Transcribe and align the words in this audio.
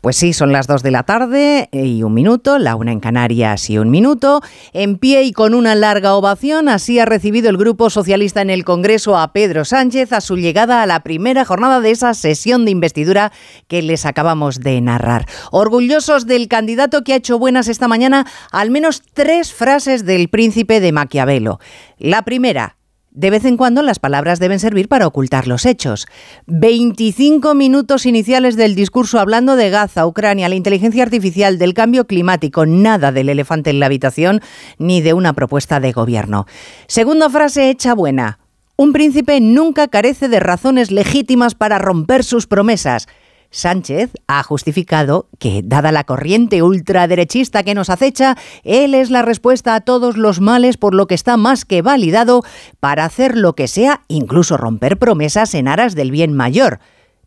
Pues 0.00 0.16
sí, 0.16 0.32
son 0.32 0.52
las 0.52 0.66
dos 0.66 0.82
de 0.82 0.90
la 0.90 1.02
tarde 1.02 1.68
y 1.72 2.02
un 2.02 2.14
minuto, 2.14 2.58
la 2.58 2.76
una 2.76 2.92
en 2.92 3.00
Canarias 3.00 3.68
y 3.68 3.78
un 3.78 3.90
minuto. 3.90 4.40
En 4.72 4.96
pie 4.96 5.24
y 5.24 5.32
con 5.32 5.54
una 5.54 5.74
larga 5.74 6.14
ovación, 6.14 6.68
así 6.68 6.98
ha 6.98 7.04
recibido 7.04 7.50
el 7.50 7.56
Grupo 7.56 7.90
Socialista 7.90 8.40
en 8.40 8.50
el 8.50 8.64
Congreso 8.64 9.18
a 9.18 9.32
Pedro 9.32 9.64
Sánchez 9.64 10.12
a 10.12 10.20
su 10.20 10.36
llegada 10.36 10.82
a 10.82 10.86
la 10.86 11.02
primera 11.02 11.44
jornada 11.44 11.80
de 11.80 11.90
esa 11.90 12.14
sesión 12.14 12.64
de 12.64 12.70
investidura 12.70 13.32
que 13.66 13.82
les 13.82 14.06
acabamos 14.06 14.60
de 14.60 14.80
narrar. 14.80 15.26
Orgullosos 15.50 16.26
del 16.26 16.48
candidato 16.48 17.02
que 17.02 17.12
ha 17.12 17.16
hecho 17.16 17.38
buenas 17.38 17.68
esta 17.68 17.88
mañana 17.88 18.26
al 18.52 18.70
menos 18.70 19.02
tres 19.14 19.52
frases 19.52 20.04
del 20.04 20.28
príncipe 20.28 20.80
de 20.80 20.92
Maquiavelo. 20.92 21.58
La 21.98 22.22
primera, 22.22 22.77
de 23.10 23.30
vez 23.30 23.44
en 23.44 23.56
cuando 23.56 23.82
las 23.82 23.98
palabras 23.98 24.38
deben 24.38 24.60
servir 24.60 24.88
para 24.88 25.06
ocultar 25.06 25.46
los 25.46 25.66
hechos. 25.66 26.06
25 26.46 27.54
minutos 27.54 28.06
iniciales 28.06 28.56
del 28.56 28.74
discurso 28.74 29.18
hablando 29.18 29.56
de 29.56 29.70
Gaza, 29.70 30.06
Ucrania, 30.06 30.48
la 30.48 30.54
inteligencia 30.54 31.02
artificial, 31.02 31.58
del 31.58 31.74
cambio 31.74 32.06
climático, 32.06 32.66
nada 32.66 33.12
del 33.12 33.28
elefante 33.28 33.70
en 33.70 33.80
la 33.80 33.86
habitación 33.86 34.40
ni 34.78 35.00
de 35.00 35.14
una 35.14 35.32
propuesta 35.32 35.80
de 35.80 35.92
gobierno. 35.92 36.46
Segunda 36.86 37.28
frase 37.30 37.70
hecha 37.70 37.94
buena. 37.94 38.38
Un 38.76 38.92
príncipe 38.92 39.40
nunca 39.40 39.88
carece 39.88 40.28
de 40.28 40.38
razones 40.38 40.92
legítimas 40.92 41.56
para 41.56 41.78
romper 41.78 42.22
sus 42.22 42.46
promesas. 42.46 43.08
Sánchez 43.50 44.10
ha 44.26 44.42
justificado 44.42 45.28
que, 45.38 45.62
dada 45.64 45.90
la 45.90 46.04
corriente 46.04 46.62
ultraderechista 46.62 47.62
que 47.62 47.74
nos 47.74 47.90
acecha, 47.90 48.36
él 48.62 48.94
es 48.94 49.10
la 49.10 49.22
respuesta 49.22 49.74
a 49.74 49.80
todos 49.80 50.16
los 50.16 50.40
males 50.40 50.76
por 50.76 50.94
lo 50.94 51.06
que 51.06 51.14
está 51.14 51.36
más 51.36 51.64
que 51.64 51.82
validado 51.82 52.42
para 52.80 53.04
hacer 53.04 53.36
lo 53.36 53.54
que 53.54 53.68
sea, 53.68 54.02
incluso 54.08 54.56
romper 54.56 54.98
promesas 54.98 55.54
en 55.54 55.68
aras 55.68 55.94
del 55.94 56.10
bien 56.10 56.34
mayor. 56.34 56.80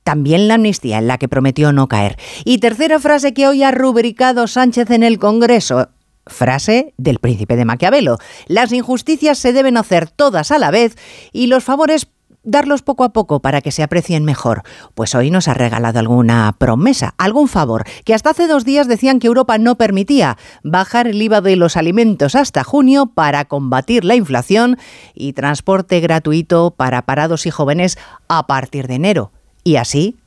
También 0.03 0.47
la 0.47 0.55
amnistía 0.55 0.97
en 0.97 1.07
la 1.07 1.17
que 1.17 1.27
prometió 1.27 1.73
no 1.73 1.87
caer. 1.87 2.17
Y 2.43 2.57
tercera 2.57 2.99
frase 2.99 3.33
que 3.33 3.47
hoy 3.47 3.63
ha 3.63 3.71
rubricado 3.71 4.47
Sánchez 4.47 4.89
en 4.91 5.03
el 5.03 5.19
Congreso. 5.19 5.89
Frase 6.25 6.93
del 6.97 7.19
príncipe 7.19 7.55
de 7.55 7.65
Maquiavelo. 7.65 8.17
Las 8.47 8.71
injusticias 8.71 9.37
se 9.37 9.53
deben 9.53 9.77
hacer 9.77 10.09
todas 10.09 10.51
a 10.51 10.59
la 10.59 10.71
vez 10.71 10.95
y 11.31 11.47
los 11.47 11.63
favores 11.63 12.07
darlos 12.43 12.81
poco 12.81 13.03
a 13.03 13.13
poco 13.13 13.39
para 13.39 13.61
que 13.61 13.71
se 13.71 13.83
aprecien 13.83 14.25
mejor. 14.25 14.63
Pues 14.95 15.15
hoy 15.15 15.31
nos 15.31 15.47
ha 15.47 15.53
regalado 15.53 15.99
alguna 15.99 16.55
promesa, 16.57 17.13
algún 17.17 17.47
favor, 17.47 17.83
que 18.05 18.13
hasta 18.13 18.31
hace 18.31 18.47
dos 18.47 18.65
días 18.65 18.87
decían 18.87 19.19
que 19.19 19.27
Europa 19.27 19.57
no 19.57 19.75
permitía 19.75 20.37
bajar 20.63 21.07
el 21.07 21.21
IVA 21.21 21.41
de 21.41 21.55
los 21.55 21.77
alimentos 21.77 22.35
hasta 22.35 22.63
junio 22.63 23.07
para 23.07 23.45
combatir 23.45 24.05
la 24.05 24.15
inflación 24.15 24.77
y 25.13 25.33
transporte 25.33 25.99
gratuito 25.99 26.71
para 26.71 27.03
parados 27.03 27.45
y 27.45 27.51
jóvenes 27.51 27.97
a 28.27 28.47
partir 28.47 28.87
de 28.87 28.95
enero. 28.95 29.31
Y 29.63 29.75
así, 29.75 30.17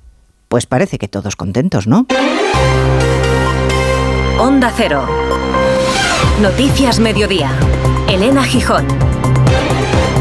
pues 0.49 0.67
parece 0.67 0.99
que 0.99 1.09
todos 1.09 1.37
contentos, 1.37 1.87
¿no? 1.87 2.07
Onda 4.39 4.73
Cero. 4.77 5.07
Noticias 6.41 6.99
Mediodía. 6.99 7.51
Elena 8.09 8.45
Gijón. 8.45 8.87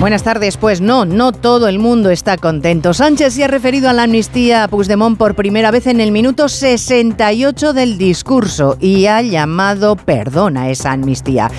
Buenas 0.04 0.24
tardes. 0.24 0.58
Pues 0.58 0.82
no, 0.82 1.06
no 1.06 1.32
todo 1.32 1.70
el 1.70 1.80
mundo 1.80 2.10
está 2.10 2.36
contento. 2.36 2.94
Sánchez 2.94 3.36
se 3.36 3.46
ha 3.46 3.48
referido 3.48 3.90
a 3.90 3.94
la 3.94 4.04
amnistía 4.04 4.66
a 4.66 4.68
Puigdemont 4.68 5.18
por 5.18 5.34
primera 5.34 5.72
vez 5.72 5.88
en 5.88 6.02
el 6.02 6.12
minuto 6.12 6.50
68 6.50 7.72
del 7.72 7.98
discurso 7.98 8.76
y 8.82 9.06
ha 9.06 9.22
llamado 9.22 9.96
perdón 9.96 10.58
a 10.58 10.70
esa 10.70 10.92
amnistía. 10.92 11.50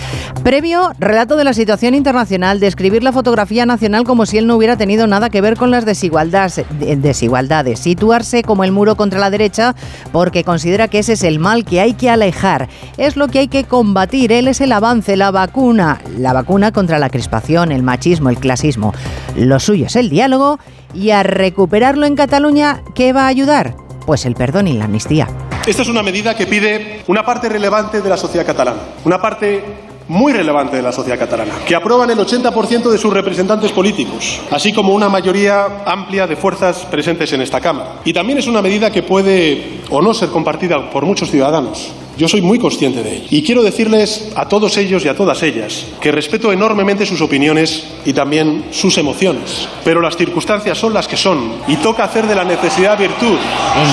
Previo, 0.42 0.92
relato 0.98 1.36
de 1.36 1.44
la 1.44 1.54
situación 1.54 1.94
internacional, 1.94 2.60
describir 2.60 3.02
la 3.02 3.12
fotografía 3.12 3.64
nacional 3.64 4.04
como 4.04 4.26
si 4.26 4.36
él 4.36 4.46
no 4.46 4.56
hubiera 4.56 4.76
tenido 4.76 5.06
nada 5.06 5.30
que 5.30 5.40
ver 5.40 5.56
con 5.56 5.70
las 5.70 5.86
desigualdades, 5.86 6.66
desigualdades, 6.98 7.80
situarse 7.80 8.42
como 8.42 8.62
el 8.62 8.72
muro 8.72 8.94
contra 8.94 9.20
la 9.20 9.30
derecha 9.30 9.74
porque 10.12 10.44
considera 10.44 10.88
que 10.88 10.98
ese 10.98 11.14
es 11.14 11.22
el 11.22 11.38
mal 11.38 11.64
que 11.64 11.80
hay 11.80 11.94
que 11.94 12.10
alejar. 12.10 12.68
Es 12.98 13.16
lo 13.16 13.28
que 13.28 13.38
hay 13.38 13.48
que 13.48 13.64
combatir. 13.64 14.32
Él 14.32 14.48
es 14.48 14.60
el 14.60 14.72
avance, 14.72 15.16
la 15.16 15.30
vacuna, 15.30 16.02
la 16.18 16.34
vacuna 16.34 16.72
contra 16.72 16.98
la 16.98 17.08
crispación, 17.08 17.72
el 17.72 17.82
machismo, 17.82 18.28
el 18.28 18.33
clasismo. 18.38 18.92
Lo 19.36 19.60
suyo 19.60 19.86
es 19.86 19.96
el 19.96 20.10
diálogo 20.10 20.58
y 20.94 21.10
a 21.10 21.22
recuperarlo 21.22 22.06
en 22.06 22.16
Cataluña, 22.16 22.82
¿qué 22.94 23.12
va 23.12 23.24
a 23.24 23.28
ayudar? 23.28 23.76
Pues 24.06 24.26
el 24.26 24.34
perdón 24.34 24.68
y 24.68 24.74
la 24.74 24.84
amnistía. 24.84 25.28
Esta 25.66 25.82
es 25.82 25.88
una 25.88 26.02
medida 26.02 26.36
que 26.36 26.46
pide 26.46 27.02
una 27.06 27.24
parte 27.24 27.48
relevante 27.48 28.00
de 28.00 28.08
la 28.08 28.16
sociedad 28.16 28.44
catalana, 28.44 28.80
una 29.04 29.20
parte 29.20 29.62
muy 30.08 30.32
relevante 30.32 30.76
de 30.76 30.82
la 30.82 30.92
sociedad 30.92 31.18
catalana, 31.18 31.54
que 31.66 31.74
aprueban 31.74 32.10
el 32.10 32.18
80% 32.18 32.90
de 32.90 32.98
sus 32.98 33.12
representantes 33.12 33.72
políticos, 33.72 34.40
así 34.50 34.72
como 34.72 34.92
una 34.92 35.08
mayoría 35.08 35.82
amplia 35.86 36.26
de 36.26 36.36
fuerzas 36.36 36.84
presentes 36.90 37.32
en 37.32 37.40
esta 37.40 37.60
Cámara. 37.60 38.00
Y 38.04 38.12
también 38.12 38.38
es 38.38 38.46
una 38.46 38.60
medida 38.60 38.90
que 38.90 39.02
puede 39.02 39.80
o 39.90 40.02
no 40.02 40.12
ser 40.12 40.28
compartida 40.28 40.90
por 40.90 41.06
muchos 41.06 41.30
ciudadanos, 41.30 41.92
yo 42.16 42.28
soy 42.28 42.42
muy 42.42 42.58
consciente 42.58 43.02
de 43.02 43.16
ello. 43.16 43.26
Y 43.30 43.42
quiero 43.42 43.62
decirles 43.62 44.32
a 44.36 44.48
todos 44.48 44.76
ellos 44.76 45.04
y 45.04 45.08
a 45.08 45.16
todas 45.16 45.42
ellas 45.42 45.86
que 46.00 46.12
respeto 46.12 46.52
enormemente 46.52 47.06
sus 47.06 47.20
opiniones 47.20 47.84
y 48.04 48.12
también 48.12 48.66
sus 48.70 48.98
emociones. 48.98 49.68
Pero 49.84 50.00
las 50.00 50.16
circunstancias 50.16 50.78
son 50.78 50.94
las 50.94 51.08
que 51.08 51.16
son 51.16 51.52
y 51.66 51.76
toca 51.76 52.04
hacer 52.04 52.26
de 52.26 52.34
la 52.34 52.44
necesidad 52.44 52.98
virtud. 52.98 53.38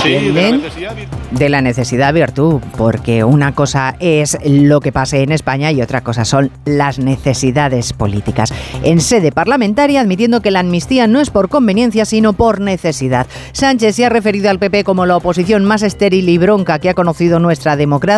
Sí, 0.03 0.09
de 0.09 0.33
la 0.33 0.51
necesidad 0.51 0.95
virtud. 0.95 1.17
De 1.31 1.49
la 1.49 1.61
necesidad 1.61 2.13
virtud, 2.13 2.61
porque 2.77 3.23
una 3.23 3.55
cosa 3.55 3.95
es 3.99 4.37
lo 4.45 4.81
que 4.81 4.91
pase 4.91 5.23
en 5.23 5.31
España 5.31 5.71
y 5.71 5.81
otra 5.81 6.01
cosa 6.01 6.25
son 6.25 6.51
las 6.65 6.99
necesidades 6.99 7.93
políticas. 7.93 8.53
En 8.83 8.99
sede 8.99 9.31
parlamentaria, 9.31 10.01
admitiendo 10.01 10.41
que 10.41 10.51
la 10.51 10.59
amnistía 10.59 11.07
no 11.07 11.21
es 11.21 11.29
por 11.29 11.47
conveniencia, 11.49 12.05
sino 12.05 12.33
por 12.33 12.59
necesidad. 12.59 13.27
Sánchez 13.53 13.95
se 13.95 14.05
ha 14.05 14.09
referido 14.09 14.49
al 14.49 14.59
PP 14.59 14.83
como 14.83 15.05
la 15.05 15.15
oposición 15.15 15.63
más 15.63 15.83
estéril 15.83 16.27
y 16.27 16.37
bronca 16.37 16.79
que 16.79 16.89
ha 16.89 16.93
conocido 16.93 17.39
nuestra 17.39 17.77
democracia 17.77 18.10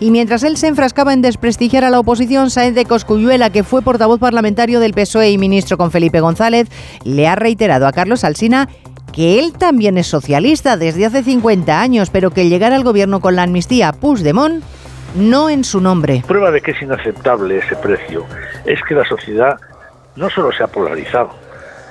y 0.00 0.10
mientras 0.10 0.42
él 0.42 0.56
se 0.56 0.66
enfrascaba 0.66 1.12
en 1.12 1.22
desprestigiar 1.22 1.84
a 1.84 1.90
la 1.90 2.00
oposición, 2.00 2.50
Sáenz 2.50 2.74
de 2.74 2.84
Coscuyuela, 2.84 3.50
que 3.50 3.62
fue 3.62 3.82
portavoz 3.82 4.18
parlamentario 4.18 4.80
del 4.80 4.92
PSOE 4.92 5.30
y 5.30 5.38
ministro 5.38 5.76
con 5.76 5.92
Felipe 5.92 6.20
González, 6.20 6.68
le 7.04 7.28
ha 7.28 7.36
reiterado 7.36 7.86
a 7.86 7.92
Carlos 7.92 8.24
Alsina 8.24 8.68
que 9.12 9.38
él 9.38 9.52
también 9.52 9.98
es 9.98 10.08
socialista 10.08 10.76
desde 10.76 11.06
hace 11.06 11.22
50 11.22 11.80
años, 11.80 12.10
pero 12.10 12.30
que 12.30 12.48
llegar 12.48 12.72
al 12.72 12.84
gobierno 12.84 13.20
con 13.20 13.36
la 13.36 13.44
amnistía 13.44 13.92
Puigdemont 13.92 14.64
no 15.14 15.48
en 15.48 15.64
su 15.64 15.80
nombre. 15.80 16.24
Prueba 16.26 16.50
de 16.50 16.60
que 16.60 16.72
es 16.72 16.82
inaceptable 16.82 17.58
ese 17.58 17.76
precio 17.76 18.26
es 18.64 18.80
que 18.82 18.94
la 18.94 19.04
sociedad 19.04 19.58
no 20.16 20.28
solo 20.28 20.50
se 20.52 20.62
ha 20.64 20.68
polarizado, 20.68 21.30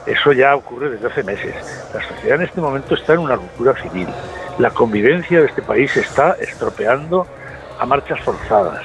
eso 0.05 0.33
ya 0.33 0.55
ocurre 0.55 0.89
desde 0.89 1.07
hace 1.07 1.23
meses. 1.23 1.53
La 1.93 2.01
sociedad 2.07 2.35
en 2.35 2.47
este 2.47 2.61
momento 2.61 2.95
está 2.95 3.13
en 3.13 3.19
una 3.19 3.35
ruptura 3.35 3.75
civil 3.81 4.07
la 4.59 4.69
convivencia 4.71 5.39
de 5.39 5.47
este 5.47 5.61
país 5.61 5.91
se 5.91 6.01
está 6.01 6.35
estropeando 6.39 7.25
a 7.79 7.85
marchas 7.85 8.19
forzadas. 8.21 8.83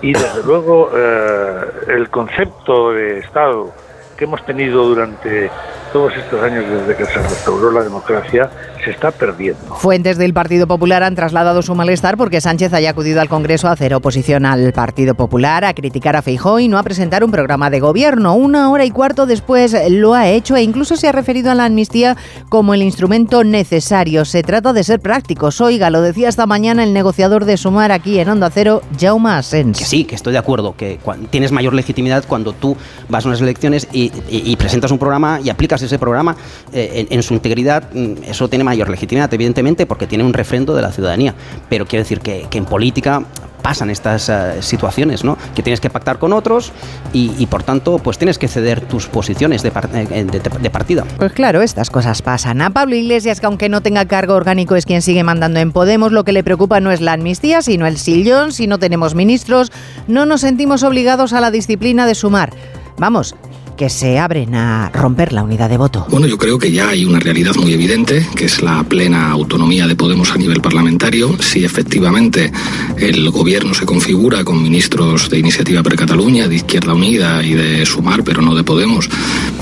Y 0.00 0.12
desde 0.12 0.42
luego 0.46 0.90
eh, 0.94 1.60
el 1.88 2.10
concepto 2.10 2.92
de 2.92 3.18
Estado 3.18 3.72
que 4.16 4.24
hemos 4.24 4.44
tenido 4.46 4.84
durante 4.86 5.50
todos 5.94 6.12
estos 6.16 6.42
años 6.42 6.64
desde 6.68 6.96
que 6.96 7.04
se 7.04 7.22
restauró 7.22 7.70
la 7.70 7.84
democracia 7.84 8.50
se 8.84 8.90
está 8.90 9.12
perdiendo. 9.12 9.76
Fuentes 9.76 10.18
del 10.18 10.34
Partido 10.34 10.66
Popular 10.66 11.04
han 11.04 11.14
trasladado 11.14 11.62
su 11.62 11.72
malestar 11.76 12.16
porque 12.16 12.40
Sánchez 12.40 12.72
haya 12.72 12.90
acudido 12.90 13.20
al 13.20 13.28
Congreso 13.28 13.68
a 13.68 13.72
hacer 13.72 13.94
oposición 13.94 14.44
al 14.44 14.72
Partido 14.72 15.14
Popular, 15.14 15.64
a 15.64 15.72
criticar 15.72 16.16
a 16.16 16.22
Feijó 16.22 16.58
y 16.58 16.66
no 16.66 16.78
a 16.78 16.82
presentar 16.82 17.22
un 17.22 17.30
programa 17.30 17.70
de 17.70 17.78
gobierno. 17.78 18.34
Una 18.34 18.72
hora 18.72 18.84
y 18.84 18.90
cuarto 18.90 19.24
después 19.24 19.76
lo 19.88 20.14
ha 20.14 20.28
hecho 20.28 20.56
e 20.56 20.62
incluso 20.62 20.96
se 20.96 21.06
ha 21.06 21.12
referido 21.12 21.52
a 21.52 21.54
la 21.54 21.66
amnistía 21.66 22.16
como 22.48 22.74
el 22.74 22.82
instrumento 22.82 23.44
necesario. 23.44 24.24
Se 24.24 24.42
trata 24.42 24.72
de 24.72 24.82
ser 24.82 24.98
prácticos. 24.98 25.60
Oiga, 25.60 25.90
lo 25.90 26.02
decía 26.02 26.28
esta 26.28 26.46
mañana 26.46 26.82
el 26.82 26.92
negociador 26.92 27.44
de 27.44 27.56
Sumar 27.56 27.92
aquí 27.92 28.18
en 28.18 28.28
Onda 28.28 28.50
Cero, 28.50 28.82
Jaume 28.98 29.30
Asens. 29.30 29.78
Que 29.78 29.84
sí, 29.84 30.04
que 30.04 30.16
estoy 30.16 30.32
de 30.32 30.40
acuerdo, 30.40 30.74
que 30.76 30.98
tienes 31.30 31.52
mayor 31.52 31.72
legitimidad 31.72 32.24
cuando 32.26 32.52
tú 32.52 32.76
vas 33.08 33.24
a 33.24 33.28
unas 33.28 33.40
elecciones 33.40 33.86
y, 33.92 34.10
presentas 34.56 34.90
un 34.90 34.98
programa 34.98 35.40
y 35.42 35.50
aplicas 35.50 35.83
ese 35.86 35.98
programa 35.98 36.36
eh, 36.72 37.06
en, 37.10 37.22
su 37.22 37.34
integridad. 37.34 37.90
Mm, 37.92 38.24
eso 38.24 38.48
tiene 38.48 38.64
mayor 38.64 38.88
legitimidad, 38.88 39.32
evidentemente, 39.32 39.86
porque 39.86 40.06
tiene 40.06 40.24
un 40.24 40.32
refrendo 40.32 40.74
de 40.74 40.82
la 40.82 40.92
ciudadanía. 40.92 41.34
Pero 41.68 41.86
quiero 41.86 42.02
decir 42.02 42.20
que, 42.20 42.46
en 42.50 42.64
política 42.64 43.22
pasan 43.62 43.88
estas 43.88 44.28
eh, 44.28 44.60
situaciones, 44.60 45.24
¿no? 45.24 45.38
Que 45.54 45.62
tienes 45.62 45.80
que 45.80 45.88
pactar 45.88 46.18
con 46.18 46.34
otros 46.34 46.70
y, 47.14 47.46
por 47.46 47.62
tanto, 47.62 47.98
pues 47.98 48.18
tienes 48.18 48.38
que 48.38 48.46
ceder 48.46 48.82
tus 48.82 49.06
posiciones 49.06 49.62
de, 49.62 49.72
eh, 49.94 50.24
de, 50.24 50.70
partida. 50.70 51.04
Pues 51.16 51.32
claro, 51.32 51.62
estas 51.62 51.88
cosas 51.88 52.20
pasan. 52.20 52.60
A 52.60 52.70
Pablo 52.70 52.94
Iglesias, 52.94 53.40
que 53.40 53.46
aunque 53.46 53.70
no 53.70 53.80
tenga 53.80 54.04
cargo 54.06 54.34
orgánico, 54.34 54.76
es 54.76 54.84
quien 54.84 55.00
sigue 55.00 55.24
mandando 55.24 55.60
en 55.60 55.72
Podemos, 55.72 56.12
lo 56.12 56.24
que 56.24 56.32
le 56.32 56.44
preocupa 56.44 56.80
no 56.80 56.90
es 56.90 57.00
la 57.00 57.14
amnistía, 57.14 57.62
sino 57.62 57.86
el 57.86 57.96
sillón. 57.96 58.52
Si 58.52 58.66
no 58.66 58.78
tenemos 58.78 59.14
ministros, 59.14 59.72
no 60.08 60.26
nos 60.26 60.42
sentimos 60.42 60.82
obligados 60.82 61.32
a 61.32 61.40
la 61.40 61.50
disciplina 61.50 62.06
de 62.06 62.14
sumar. 62.14 62.52
Vamos, 62.98 63.34
que 63.76 63.88
se 63.90 64.18
abren 64.18 64.54
a 64.54 64.90
romper 64.92 65.32
la 65.32 65.42
unidad 65.42 65.68
de 65.68 65.76
voto? 65.76 66.06
Bueno, 66.10 66.26
yo 66.26 66.38
creo 66.38 66.58
que 66.58 66.72
ya 66.72 66.88
hay 66.90 67.04
una 67.04 67.18
realidad 67.18 67.54
muy 67.56 67.72
evidente, 67.72 68.26
que 68.36 68.46
es 68.46 68.62
la 68.62 68.82
plena 68.84 69.30
autonomía 69.30 69.86
de 69.86 69.96
Podemos 69.96 70.32
a 70.32 70.36
nivel 70.36 70.60
parlamentario. 70.60 71.36
Si 71.40 71.64
efectivamente 71.64 72.52
el 72.96 73.30
gobierno 73.30 73.74
se 73.74 73.86
configura 73.86 74.44
con 74.44 74.62
ministros 74.62 75.30
de 75.30 75.38
Iniciativa 75.38 75.82
per 75.82 75.96
Cataluña, 75.96 76.48
de 76.48 76.56
Izquierda 76.56 76.94
Unida 76.94 77.42
y 77.42 77.54
de 77.54 77.84
Sumar, 77.86 78.24
pero 78.24 78.42
no 78.42 78.54
de 78.54 78.64
Podemos, 78.64 79.08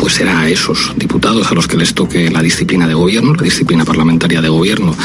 pues 0.03 0.15
será 0.15 0.41
a 0.41 0.49
esos 0.49 0.93
diputados 0.97 1.53
a 1.53 1.55
los 1.55 1.69
que 1.69 1.77
les 1.77 1.95
toque 1.95 2.29
la 2.29 2.43
disciplina 2.43 2.89
de 2.89 2.95
gobierno, 2.95 3.37
la 3.37 3.43
disciplina 3.45 3.85
parlamentaria 3.85 4.41
de 4.41 4.49
gobierno. 4.49 4.97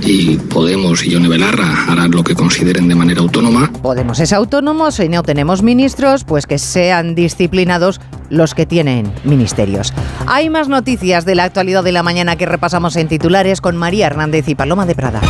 y 0.00 0.38
Podemos 0.38 1.04
y 1.04 1.10
Yone 1.10 1.28
Belarra 1.28 1.84
harán 1.88 2.10
lo 2.12 2.24
que 2.24 2.34
consideren 2.34 2.88
de 2.88 2.94
manera 2.94 3.20
autónoma. 3.20 3.70
Podemos 3.82 4.18
es 4.18 4.32
autónomo, 4.32 4.90
si 4.92 5.10
no 5.10 5.22
tenemos 5.22 5.62
ministros, 5.62 6.24
pues 6.24 6.46
que 6.46 6.56
sean 6.56 7.14
disciplinados 7.14 8.00
los 8.30 8.54
que 8.54 8.64
tienen 8.64 9.12
ministerios. 9.24 9.92
Hay 10.26 10.48
más 10.48 10.70
noticias 10.70 11.26
de 11.26 11.34
la 11.34 11.44
actualidad 11.44 11.84
de 11.84 11.92
la 11.92 12.02
mañana 12.02 12.36
que 12.36 12.46
repasamos 12.46 12.96
en 12.96 13.08
titulares 13.08 13.60
con 13.60 13.76
María 13.76 14.06
Hernández 14.06 14.48
y 14.48 14.54
Paloma 14.54 14.86
de 14.86 14.94
Prada. 14.94 15.20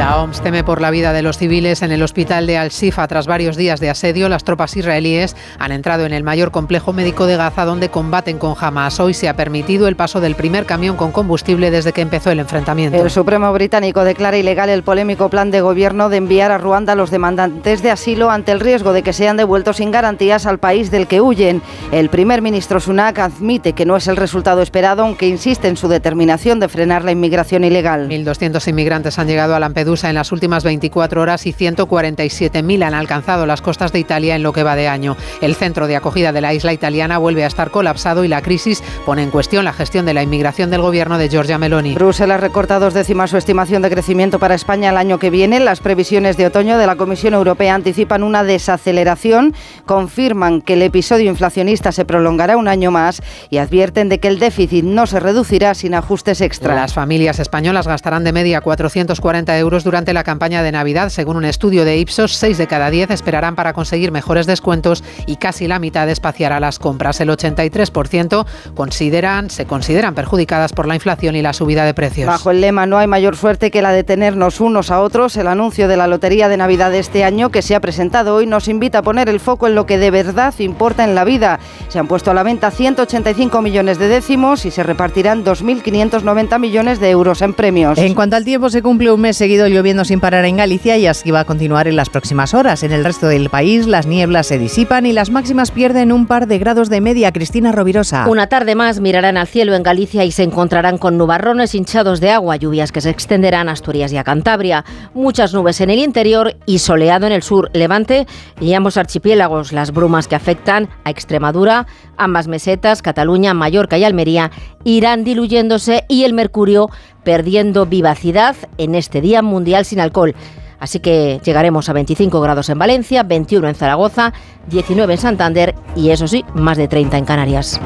La 0.00 0.22
OMS 0.22 0.40
teme 0.40 0.64
por 0.64 0.80
la 0.80 0.90
vida 0.90 1.12
de 1.12 1.20
los 1.20 1.36
civiles 1.36 1.82
en 1.82 1.92
el 1.92 2.02
hospital 2.02 2.46
de 2.46 2.56
Al-Shifa. 2.56 3.06
Tras 3.06 3.26
varios 3.26 3.58
días 3.58 3.80
de 3.80 3.90
asedio, 3.90 4.30
las 4.30 4.44
tropas 4.44 4.74
israelíes 4.74 5.36
han 5.58 5.72
entrado 5.72 6.06
en 6.06 6.14
el 6.14 6.24
mayor 6.24 6.50
complejo 6.52 6.94
médico 6.94 7.26
de 7.26 7.36
Gaza 7.36 7.66
donde 7.66 7.90
combaten 7.90 8.38
con 8.38 8.54
Hamas. 8.58 8.98
Hoy 8.98 9.12
se 9.12 9.28
ha 9.28 9.36
permitido 9.36 9.88
el 9.88 9.96
paso 9.96 10.22
del 10.22 10.36
primer 10.36 10.64
camión 10.64 10.96
con 10.96 11.12
combustible 11.12 11.70
desde 11.70 11.92
que 11.92 12.00
empezó 12.00 12.30
el 12.30 12.40
enfrentamiento. 12.40 12.96
El 12.96 13.10
Supremo 13.10 13.52
británico 13.52 14.02
declara 14.02 14.38
ilegal 14.38 14.70
el 14.70 14.82
polémico 14.82 15.28
plan 15.28 15.50
de 15.50 15.60
gobierno 15.60 16.08
de 16.08 16.16
enviar 16.16 16.50
a 16.50 16.56
Ruanda 16.56 16.94
a 16.94 16.96
los 16.96 17.10
demandantes 17.10 17.82
de 17.82 17.90
asilo 17.90 18.30
ante 18.30 18.52
el 18.52 18.60
riesgo 18.60 18.94
de 18.94 19.02
que 19.02 19.12
sean 19.12 19.36
devueltos 19.36 19.76
sin 19.76 19.90
garantías 19.90 20.46
al 20.46 20.56
país 20.56 20.90
del 20.90 21.08
que 21.08 21.20
huyen. 21.20 21.60
El 21.92 22.08
primer 22.08 22.40
ministro 22.40 22.80
Sunak 22.80 23.18
admite 23.18 23.74
que 23.74 23.84
no 23.84 23.98
es 23.98 24.08
el 24.08 24.16
resultado 24.16 24.62
esperado, 24.62 25.02
aunque 25.02 25.28
insiste 25.28 25.68
en 25.68 25.76
su 25.76 25.88
determinación 25.88 26.58
de 26.58 26.70
frenar 26.70 27.04
la 27.04 27.12
inmigración 27.12 27.64
ilegal. 27.64 28.08
1.200 28.08 28.66
inmigrantes 28.66 29.18
han 29.18 29.26
llegado 29.26 29.54
a 29.54 29.60
Lampedusa 29.60 29.89
en 29.90 30.14
las 30.14 30.30
últimas 30.30 30.62
24 30.62 31.20
horas 31.20 31.46
y 31.46 31.52
147.000 31.52 32.84
han 32.84 32.94
alcanzado 32.94 33.44
las 33.44 33.60
costas 33.60 33.92
de 33.92 33.98
Italia 33.98 34.36
en 34.36 34.44
lo 34.44 34.52
que 34.52 34.62
va 34.62 34.76
de 34.76 34.86
año. 34.86 35.16
El 35.40 35.56
centro 35.56 35.88
de 35.88 35.96
acogida 35.96 36.32
de 36.32 36.40
la 36.40 36.54
isla 36.54 36.72
italiana 36.72 37.18
vuelve 37.18 37.42
a 37.42 37.48
estar 37.48 37.72
colapsado 37.72 38.22
y 38.22 38.28
la 38.28 38.40
crisis 38.40 38.84
pone 39.04 39.24
en 39.24 39.30
cuestión 39.30 39.64
la 39.64 39.72
gestión 39.72 40.06
de 40.06 40.14
la 40.14 40.22
inmigración 40.22 40.70
del 40.70 40.80
gobierno 40.80 41.18
de 41.18 41.28
Giorgia 41.28 41.58
Meloni. 41.58 41.94
Bruselas 41.94 42.40
recorta 42.40 42.78
dos 42.78 42.94
décimas 42.94 43.30
su 43.30 43.36
estimación 43.36 43.82
de 43.82 43.90
crecimiento 43.90 44.38
para 44.38 44.54
España 44.54 44.90
el 44.90 44.96
año 44.96 45.18
que 45.18 45.30
viene. 45.30 45.58
Las 45.58 45.80
previsiones 45.80 46.36
de 46.36 46.46
otoño 46.46 46.78
de 46.78 46.86
la 46.86 46.94
Comisión 46.94 47.34
Europea 47.34 47.74
anticipan 47.74 48.22
una 48.22 48.44
desaceleración, 48.44 49.54
confirman 49.86 50.62
que 50.62 50.74
el 50.74 50.82
episodio 50.82 51.28
inflacionista 51.28 51.90
se 51.90 52.04
prolongará 52.04 52.56
un 52.56 52.68
año 52.68 52.92
más 52.92 53.22
y 53.50 53.58
advierten 53.58 54.08
de 54.08 54.20
que 54.20 54.28
el 54.28 54.38
déficit 54.38 54.84
no 54.84 55.08
se 55.08 55.18
reducirá 55.18 55.74
sin 55.74 55.94
ajustes 55.94 56.40
extra. 56.40 56.76
Las 56.76 56.94
familias 56.94 57.40
españolas 57.40 57.88
gastarán 57.88 58.22
de 58.22 58.32
media 58.32 58.60
440 58.60 59.58
euros 59.58 59.79
durante 59.84 60.12
la 60.12 60.24
campaña 60.24 60.62
de 60.62 60.72
Navidad. 60.72 61.08
Según 61.10 61.36
un 61.36 61.44
estudio 61.44 61.84
de 61.84 61.98
Ipsos, 61.98 62.34
6 62.34 62.58
de 62.58 62.66
cada 62.66 62.90
10 62.90 63.10
esperarán 63.10 63.54
para 63.56 63.72
conseguir 63.72 64.12
mejores 64.12 64.46
descuentos 64.46 65.04
y 65.26 65.36
casi 65.36 65.68
la 65.68 65.78
mitad 65.78 66.08
espaciará 66.08 66.60
las 66.60 66.78
compras. 66.78 67.20
El 67.20 67.30
83% 67.30 68.46
consideran, 68.74 69.50
se 69.50 69.66
consideran 69.66 70.14
perjudicadas 70.14 70.72
por 70.72 70.86
la 70.86 70.94
inflación 70.94 71.36
y 71.36 71.42
la 71.42 71.52
subida 71.52 71.84
de 71.84 71.94
precios. 71.94 72.26
Bajo 72.26 72.50
el 72.50 72.60
lema 72.60 72.86
No 72.86 72.98
hay 72.98 73.06
mayor 73.06 73.36
suerte 73.36 73.70
que 73.70 73.82
la 73.82 73.92
de 73.92 74.04
tenernos 74.04 74.60
unos 74.60 74.90
a 74.90 75.00
otros, 75.00 75.36
el 75.36 75.46
anuncio 75.46 75.88
de 75.88 75.96
la 75.96 76.06
Lotería 76.06 76.48
de 76.48 76.56
Navidad 76.56 76.90
de 76.90 76.98
este 76.98 77.24
año 77.24 77.50
que 77.50 77.62
se 77.62 77.74
ha 77.74 77.80
presentado 77.80 78.34
hoy 78.34 78.46
nos 78.46 78.68
invita 78.68 78.98
a 78.98 79.02
poner 79.02 79.28
el 79.28 79.40
foco 79.40 79.66
en 79.66 79.74
lo 79.74 79.86
que 79.86 79.98
de 79.98 80.10
verdad 80.10 80.54
importa 80.58 81.04
en 81.04 81.14
la 81.14 81.24
vida. 81.24 81.60
Se 81.88 81.98
han 81.98 82.06
puesto 82.06 82.30
a 82.30 82.34
la 82.34 82.42
venta 82.42 82.70
185 82.70 83.62
millones 83.62 83.98
de 83.98 84.08
décimos 84.08 84.64
y 84.64 84.70
se 84.70 84.82
repartirán 84.82 85.44
2.590 85.44 86.58
millones 86.58 87.00
de 87.00 87.10
euros 87.10 87.42
en 87.42 87.54
premios. 87.54 87.98
En 87.98 88.14
cuanto 88.14 88.36
al 88.36 88.44
tiempo, 88.44 88.70
se 88.70 88.82
cumple 88.82 89.10
un 89.10 89.20
mes 89.20 89.36
seguido 89.36 89.68
lloviendo 89.70 90.04
sin 90.04 90.20
parar 90.20 90.44
en 90.44 90.56
Galicia 90.56 90.96
y 90.98 91.06
así 91.06 91.30
va 91.30 91.40
a 91.40 91.44
continuar 91.44 91.88
en 91.88 91.96
las 91.96 92.10
próximas 92.10 92.54
horas. 92.54 92.82
En 92.82 92.92
el 92.92 93.04
resto 93.04 93.26
del 93.26 93.50
país 93.50 93.86
las 93.86 94.06
nieblas 94.06 94.46
se 94.46 94.58
disipan 94.58 95.06
y 95.06 95.12
las 95.12 95.30
máximas 95.30 95.70
pierden 95.70 96.12
un 96.12 96.26
par 96.26 96.46
de 96.46 96.58
grados 96.58 96.90
de 96.90 97.00
media. 97.00 97.32
Cristina 97.32 97.72
Rovirosa. 97.72 98.26
Una 98.28 98.48
tarde 98.48 98.74
más 98.74 99.00
mirarán 99.00 99.36
al 99.36 99.46
cielo 99.46 99.74
en 99.74 99.82
Galicia 99.82 100.24
y 100.24 100.32
se 100.32 100.42
encontrarán 100.42 100.98
con 100.98 101.16
nubarrones 101.16 101.74
hinchados 101.74 102.20
de 102.20 102.30
agua, 102.30 102.56
lluvias 102.56 102.92
que 102.92 103.00
se 103.00 103.10
extenderán 103.10 103.68
a 103.68 103.72
Asturias 103.72 104.12
y 104.12 104.16
a 104.16 104.24
Cantabria. 104.24 104.84
Muchas 105.14 105.54
nubes 105.54 105.80
en 105.80 105.90
el 105.90 105.98
interior 105.98 106.56
y 106.66 106.80
soleado 106.80 107.26
en 107.26 107.32
el 107.32 107.42
sur, 107.42 107.70
Levante 107.72 108.26
y 108.60 108.74
ambos 108.74 108.96
archipiélagos. 108.96 109.72
Las 109.72 109.92
brumas 109.92 110.28
que 110.28 110.36
afectan 110.36 110.88
a 111.04 111.10
Extremadura, 111.10 111.86
ambas 112.16 112.48
mesetas, 112.48 113.02
Cataluña, 113.02 113.54
Mallorca 113.54 113.98
y 113.98 114.04
Almería, 114.04 114.50
irán 114.84 115.24
diluyéndose 115.24 116.04
y 116.08 116.24
el 116.24 116.32
mercurio 116.32 116.90
perdiendo 117.24 117.86
vivacidad 117.86 118.56
en 118.78 118.94
este 118.94 119.20
Día 119.20 119.42
Mundial 119.42 119.59
sin 119.84 120.00
Alcohol. 120.00 120.34
Así 120.78 120.98
que 120.98 121.40
llegaremos 121.44 121.88
a 121.88 121.92
25 121.92 122.40
grados 122.40 122.70
en 122.70 122.78
Valencia, 122.78 123.22
21 123.22 123.68
en 123.68 123.74
Zaragoza, 123.74 124.32
19 124.68 125.12
en 125.12 125.18
Santander 125.18 125.74
y 125.94 126.10
eso 126.10 126.26
sí, 126.26 126.44
más 126.54 126.78
de 126.78 126.88
30 126.88 127.18
en 127.18 127.24
Canarias. 127.26 127.80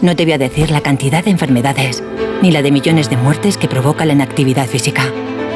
No 0.00 0.14
te 0.16 0.24
voy 0.24 0.32
a 0.32 0.38
decir 0.38 0.70
la 0.70 0.80
cantidad 0.80 1.24
de 1.24 1.30
enfermedades, 1.30 2.02
ni 2.40 2.52
la 2.52 2.62
de 2.62 2.70
millones 2.70 3.10
de 3.10 3.16
muertes 3.16 3.58
que 3.58 3.68
provoca 3.68 4.06
la 4.06 4.12
inactividad 4.12 4.66
física, 4.66 5.02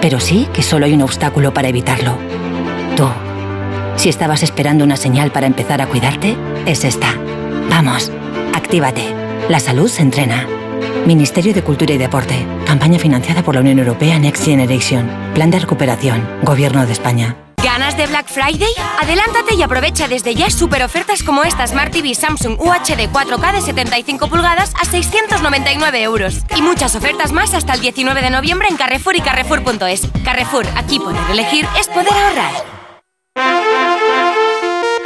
pero 0.01 0.21
sí 0.21 0.49
que 0.53 0.63
solo 0.63 0.85
hay 0.85 0.95
un 0.95 1.03
obstáculo 1.03 1.55
para 1.55 1.69
evitarlo. 1.69 2.19
Tú. 2.97 3.07
Si 3.97 4.09
estabas 4.09 4.43
esperando 4.43 4.85
una 4.85 4.97
señal 4.97 5.31
para 5.31 5.47
empezar 5.47 5.81
a 5.81 5.87
cuidarte, 5.87 6.37
es 6.67 6.85
esta. 6.85 7.15
Vamos, 7.71 8.11
actívate. 8.53 9.15
La 9.49 9.61
salud 9.61 9.89
se 9.89 10.03
entrena. 10.03 10.47
Ministerio 11.07 11.53
de 11.53 11.63
Cultura 11.63 11.95
y 11.95 11.99
Deporte. 11.99 12.47
Campaña 12.67 12.99
financiada 12.99 13.43
por 13.43 13.55
la 13.55 13.61
Unión 13.61 13.79
Europea 13.79 14.19
Next 14.19 14.45
Generation. 14.45 15.11
Plan 15.35 15.51
de 15.51 15.59
recuperación. 15.59 16.27
Gobierno 16.43 16.87
de 16.87 16.93
España. 16.93 17.37
¿Ganas 17.63 17.97
de 17.97 18.07
Black 18.07 18.27
Friday? 18.27 18.69
Adelántate 19.01 19.55
y 19.55 19.63
aprovecha 19.63 20.09
desde 20.09 20.35
ya 20.35 20.51
super 20.51 20.83
ofertas 20.83 21.23
como 21.23 21.45
esta 21.45 21.67
Smart 21.67 21.93
TV 21.93 22.15
Samsung 22.15 22.61
UHD 22.61 23.09
4K 23.13 23.53
de 23.53 23.61
75 23.63 24.29
pulgadas 24.29 24.73
a 24.81 24.85
699 24.85 26.03
euros. 26.03 26.39
Y 26.57 26.63
muchas 26.63 26.95
ofertas 26.97 27.33
más 27.33 27.55
hasta 27.55 27.75
el 27.75 27.81
19 27.81 28.21
de 28.21 28.31
noviembre 28.31 28.69
en 28.69 28.77
Carrefour 28.77 29.17
y 29.17 29.21
Carrefour.es. 29.21 30.09
Carrefour, 30.25 30.67
aquí 30.77 30.99
poder 30.99 31.23
elegir 31.31 31.67
es 31.79 31.89
poder 31.89 32.13
ahorrar. 32.13 33.92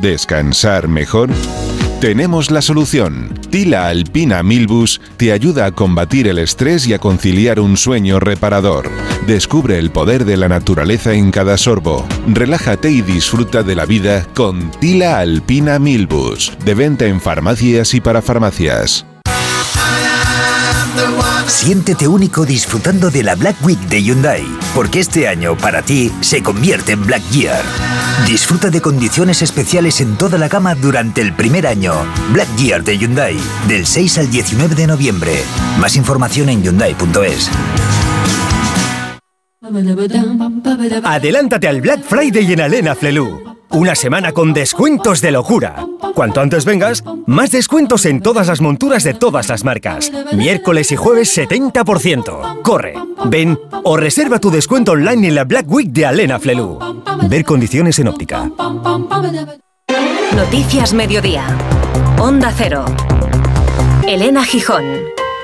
¿Descansar 0.00 0.86
mejor? 0.86 1.30
Tenemos 2.00 2.52
la 2.52 2.62
solución. 2.62 3.34
Tila 3.50 3.88
Alpina 3.88 4.44
Milbus 4.44 5.00
te 5.16 5.32
ayuda 5.32 5.66
a 5.66 5.72
combatir 5.72 6.28
el 6.28 6.38
estrés 6.38 6.86
y 6.86 6.94
a 6.94 7.00
conciliar 7.00 7.58
un 7.58 7.76
sueño 7.76 8.20
reparador. 8.20 8.88
Descubre 9.26 9.76
el 9.76 9.90
poder 9.90 10.24
de 10.24 10.36
la 10.36 10.48
naturaleza 10.48 11.14
en 11.14 11.32
cada 11.32 11.58
sorbo. 11.58 12.06
Relájate 12.28 12.90
y 12.92 13.02
disfruta 13.02 13.64
de 13.64 13.74
la 13.74 13.86
vida 13.86 14.24
con 14.34 14.70
Tila 14.70 15.18
Alpina 15.18 15.80
Milbus, 15.80 16.52
de 16.64 16.74
venta 16.74 17.06
en 17.06 17.20
farmacias 17.20 17.92
y 17.94 18.00
para 18.00 18.22
farmacias. 18.22 19.04
Siéntete 21.48 22.06
único 22.06 22.46
disfrutando 22.46 23.10
de 23.10 23.24
la 23.24 23.34
Black 23.34 23.56
Week 23.64 23.80
de 23.88 24.00
Hyundai, 24.00 24.44
porque 24.76 25.00
este 25.00 25.26
año 25.26 25.56
para 25.56 25.82
ti 25.82 26.12
se 26.20 26.40
convierte 26.40 26.92
en 26.92 27.04
Black 27.04 27.28
Year. 27.30 27.64
Disfruta 28.26 28.70
de 28.70 28.80
condiciones 28.80 29.42
especiales 29.42 30.00
en 30.00 30.16
toda 30.16 30.38
la 30.38 30.48
gama 30.48 30.74
durante 30.74 31.20
el 31.20 31.32
primer 31.34 31.66
año. 31.66 31.92
Black 32.32 32.48
Year 32.56 32.82
de 32.84 32.98
Hyundai, 32.98 33.36
del 33.66 33.86
6 33.86 34.18
al 34.18 34.30
19 34.30 34.74
de 34.74 34.86
noviembre. 34.86 35.42
Más 35.78 35.96
información 35.96 36.48
en 36.48 36.62
hyundai.es. 36.62 37.50
Adelántate 41.04 41.68
al 41.68 41.80
Black 41.80 42.02
Friday 42.02 42.52
en 42.52 42.60
Alena 42.60 42.94
Flelu. 42.94 43.57
Una 43.70 43.94
semana 43.94 44.32
con 44.32 44.54
descuentos 44.54 45.20
de 45.20 45.30
locura. 45.30 45.86
Cuanto 46.14 46.40
antes 46.40 46.64
vengas, 46.64 47.04
más 47.26 47.50
descuentos 47.50 48.06
en 48.06 48.22
todas 48.22 48.46
las 48.46 48.60
monturas 48.60 49.04
de 49.04 49.14
todas 49.14 49.48
las 49.48 49.62
marcas. 49.64 50.10
Miércoles 50.32 50.90
y 50.92 50.96
jueves 50.96 51.36
70%. 51.36 52.62
Corre, 52.62 52.94
ven 53.26 53.58
o 53.84 53.96
reserva 53.96 54.38
tu 54.38 54.50
descuento 54.50 54.92
online 54.92 55.28
en 55.28 55.34
la 55.34 55.44
Black 55.44 55.66
Week 55.70 55.88
de 55.90 56.06
Alena 56.06 56.38
Flelu. 56.38 56.78
Ver 57.28 57.44
condiciones 57.44 57.98
en 57.98 58.08
óptica. 58.08 58.50
Noticias 60.34 60.92
Mediodía. 60.92 61.46
Onda 62.18 62.52
Cero. 62.56 62.84
Elena 64.06 64.44
Gijón. 64.44 64.84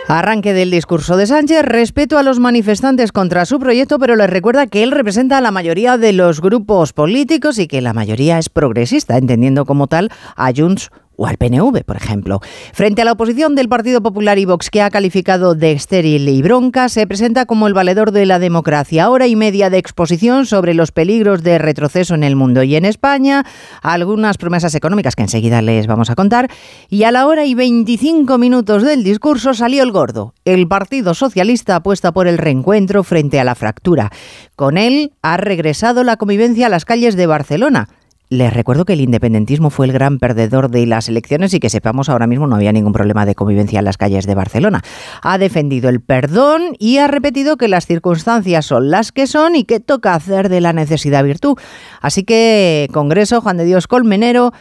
Arranque 0.06 0.52
del 0.52 0.70
discurso 0.70 1.16
de 1.16 1.26
Sánchez, 1.26 1.62
respeto 1.62 2.18
a 2.18 2.22
los 2.22 2.38
manifestantes 2.38 3.10
contra 3.10 3.46
su 3.46 3.58
proyecto, 3.58 3.98
pero 3.98 4.16
les 4.16 4.28
recuerda 4.28 4.66
que 4.66 4.82
él 4.82 4.90
representa 4.90 5.38
a 5.38 5.40
la 5.40 5.50
mayoría 5.50 5.96
de 5.96 6.12
los 6.12 6.42
grupos 6.42 6.92
políticos 6.92 7.58
y 7.58 7.66
que 7.66 7.80
la 7.80 7.94
mayoría 7.94 8.38
es 8.38 8.50
progresista, 8.50 9.16
entendiendo 9.16 9.64
como 9.64 9.86
tal 9.86 10.10
a 10.36 10.52
Junts 10.54 10.90
o 11.16 11.26
al 11.26 11.36
PNV, 11.36 11.84
por 11.84 11.96
ejemplo. 11.96 12.40
Frente 12.72 13.02
a 13.02 13.04
la 13.04 13.12
oposición 13.12 13.54
del 13.54 13.68
Partido 13.68 14.02
Popular 14.02 14.38
y 14.38 14.44
Vox, 14.44 14.70
que 14.70 14.82
ha 14.82 14.90
calificado 14.90 15.54
de 15.54 15.72
estéril 15.72 16.28
y 16.28 16.42
bronca, 16.42 16.88
se 16.88 17.06
presenta 17.06 17.46
como 17.46 17.66
el 17.66 17.74
valedor 17.74 18.12
de 18.12 18.26
la 18.26 18.38
democracia. 18.38 19.10
Hora 19.10 19.26
y 19.26 19.36
media 19.36 19.70
de 19.70 19.78
exposición 19.78 20.46
sobre 20.46 20.74
los 20.74 20.92
peligros 20.92 21.42
de 21.42 21.58
retroceso 21.58 22.14
en 22.14 22.24
el 22.24 22.36
mundo 22.36 22.62
y 22.62 22.76
en 22.76 22.84
España, 22.84 23.44
algunas 23.82 24.38
promesas 24.38 24.74
económicas 24.74 25.16
que 25.16 25.22
enseguida 25.22 25.62
les 25.62 25.86
vamos 25.86 26.10
a 26.10 26.14
contar, 26.14 26.50
y 26.88 27.04
a 27.04 27.12
la 27.12 27.26
hora 27.26 27.44
y 27.44 27.54
25 27.54 28.38
minutos 28.38 28.82
del 28.82 29.04
discurso 29.04 29.54
salió 29.54 29.82
el 29.82 29.92
gordo. 29.92 30.34
El 30.44 30.68
Partido 30.68 31.14
Socialista 31.14 31.76
apuesta 31.76 32.12
por 32.12 32.26
el 32.26 32.38
reencuentro 32.38 33.04
frente 33.04 33.40
a 33.40 33.44
la 33.44 33.54
fractura. 33.54 34.10
Con 34.56 34.76
él 34.76 35.12
ha 35.22 35.36
regresado 35.36 36.04
la 36.04 36.16
convivencia 36.16 36.66
a 36.66 36.70
las 36.70 36.84
calles 36.84 37.16
de 37.16 37.26
Barcelona. 37.26 37.88
Les 38.34 38.52
recuerdo 38.52 38.84
que 38.84 38.94
el 38.94 39.00
independentismo 39.00 39.70
fue 39.70 39.86
el 39.86 39.92
gran 39.92 40.18
perdedor 40.18 40.68
de 40.68 40.86
las 40.86 41.08
elecciones 41.08 41.54
y 41.54 41.60
que 41.60 41.70
sepamos 41.70 42.08
ahora 42.08 42.26
mismo 42.26 42.48
no 42.48 42.56
había 42.56 42.72
ningún 42.72 42.92
problema 42.92 43.26
de 43.26 43.36
convivencia 43.36 43.78
en 43.78 43.84
las 43.84 43.96
calles 43.96 44.26
de 44.26 44.34
Barcelona. 44.34 44.82
Ha 45.22 45.38
defendido 45.38 45.88
el 45.88 46.00
perdón 46.00 46.74
y 46.80 46.98
ha 46.98 47.06
repetido 47.06 47.56
que 47.56 47.68
las 47.68 47.86
circunstancias 47.86 48.66
son 48.66 48.90
las 48.90 49.12
que 49.12 49.28
son 49.28 49.54
y 49.54 49.62
que 49.62 49.78
toca 49.78 50.16
hacer 50.16 50.48
de 50.48 50.60
la 50.60 50.72
necesidad 50.72 51.22
virtud. 51.22 51.56
Así 52.00 52.24
que, 52.24 52.88
Congreso, 52.92 53.40
Juan 53.40 53.56
de 53.56 53.66
Dios 53.66 53.86
Colmenero, 53.86 54.52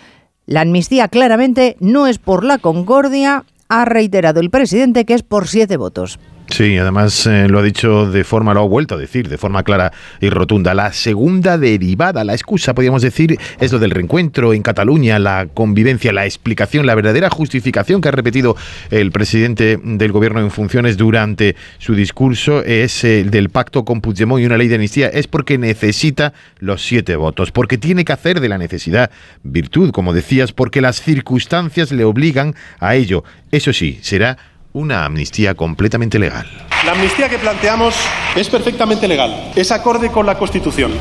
la 0.45 0.61
amnistía 0.61 1.07
claramente 1.07 1.75
no 1.79 2.05
es 2.05 2.19
por 2.19 2.43
la 2.43 2.59
concordia, 2.59 3.43
ha 3.69 3.85
reiterado 3.85 4.39
el 4.39 4.51
presidente 4.51 5.03
que 5.03 5.15
es 5.15 5.23
por 5.23 5.47
siete 5.47 5.77
votos. 5.77 6.19
Sí, 6.49 6.77
además 6.77 7.25
eh, 7.25 7.47
lo 7.47 7.59
ha 7.59 7.63
dicho 7.63 8.11
de 8.11 8.23
forma, 8.23 8.53
lo 8.53 8.61
ha 8.61 8.67
vuelto 8.67 8.95
a 8.95 8.97
decir 8.97 9.27
de 9.27 9.37
forma 9.37 9.63
clara 9.63 9.91
y 10.19 10.29
rotunda. 10.29 10.73
La 10.73 10.93
segunda 10.93 11.57
derivada, 11.57 12.23
la 12.23 12.33
excusa, 12.33 12.75
podríamos 12.75 13.01
decir, 13.01 13.39
es 13.59 13.71
lo 13.71 13.79
del 13.79 13.91
reencuentro 13.91 14.53
en 14.53 14.61
Cataluña, 14.61 15.17
la 15.19 15.47
convivencia, 15.51 16.13
la 16.13 16.25
explicación, 16.25 16.85
la 16.85 16.95
verdadera 16.95 17.29
justificación 17.29 18.01
que 18.01 18.09
ha 18.09 18.11
repetido 18.11 18.55
el 18.91 19.11
presidente 19.11 19.79
del 19.81 20.11
gobierno 20.11 20.41
en 20.41 20.51
funciones 20.51 20.97
durante 20.97 21.55
su 21.79 21.95
discurso 21.95 22.63
es 22.63 23.03
el 23.03 23.31
del 23.31 23.49
pacto 23.49 23.83
con 23.83 24.01
Puigdemont 24.01 24.41
y 24.41 24.45
una 24.45 24.57
ley 24.57 24.67
de 24.67 24.75
amnistía. 24.75 25.07
Es 25.07 25.27
porque 25.27 25.57
necesita 25.57 26.33
los 26.59 26.85
siete 26.85 27.15
votos, 27.15 27.51
porque 27.51 27.77
tiene 27.77 28.05
que 28.05 28.13
hacer 28.13 28.41
de 28.41 28.49
la 28.49 28.57
necesidad 28.57 29.09
virtud, 29.43 29.91
como 29.91 30.13
decías, 30.13 30.51
porque 30.51 30.81
las 30.81 31.01
circunstancias 31.01 31.91
le 31.91 32.03
obligan 32.03 32.53
a 32.79 32.95
ello. 32.95 33.23
Eso 33.51 33.73
sí, 33.73 33.99
será 34.01 34.37
una 34.73 35.05
amnistía 35.05 35.53
completamente 35.53 36.19
legal. 36.19 36.45
La 36.85 36.91
amnistía 36.91 37.29
que 37.29 37.37
planteamos 37.37 37.95
es 38.35 38.49
perfectamente 38.49 39.07
legal, 39.07 39.51
es 39.55 39.71
acorde 39.71 40.11
con 40.11 40.25
la 40.25 40.37
Constitución. 40.37 40.91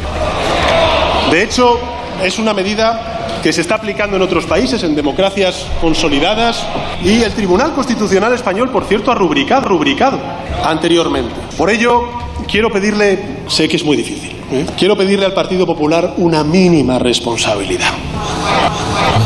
De 1.30 1.42
hecho, 1.42 1.80
es 2.22 2.38
una 2.38 2.54
medida 2.54 3.40
que 3.42 3.52
se 3.52 3.62
está 3.62 3.76
aplicando 3.76 4.16
en 4.16 4.22
otros 4.22 4.44
países, 4.46 4.84
en 4.84 4.94
democracias 4.94 5.66
consolidadas, 5.80 6.64
y 7.02 7.22
el 7.22 7.32
Tribunal 7.32 7.72
Constitucional 7.72 8.32
Español, 8.32 8.70
por 8.70 8.84
cierto, 8.84 9.10
ha 9.10 9.14
rubricado, 9.14 9.68
rubricado 9.68 10.20
anteriormente. 10.64 11.34
Por 11.56 11.70
ello, 11.70 12.08
quiero 12.52 12.70
pedirle, 12.70 13.18
sé 13.48 13.66
que 13.66 13.76
es 13.76 13.84
muy 13.84 13.96
difícil, 13.96 14.30
¿eh? 14.52 14.66
quiero 14.78 14.94
pedirle 14.94 15.24
al 15.24 15.32
Partido 15.32 15.64
Popular 15.64 16.12
una 16.18 16.44
mínima 16.44 16.98
responsabilidad. 16.98 17.90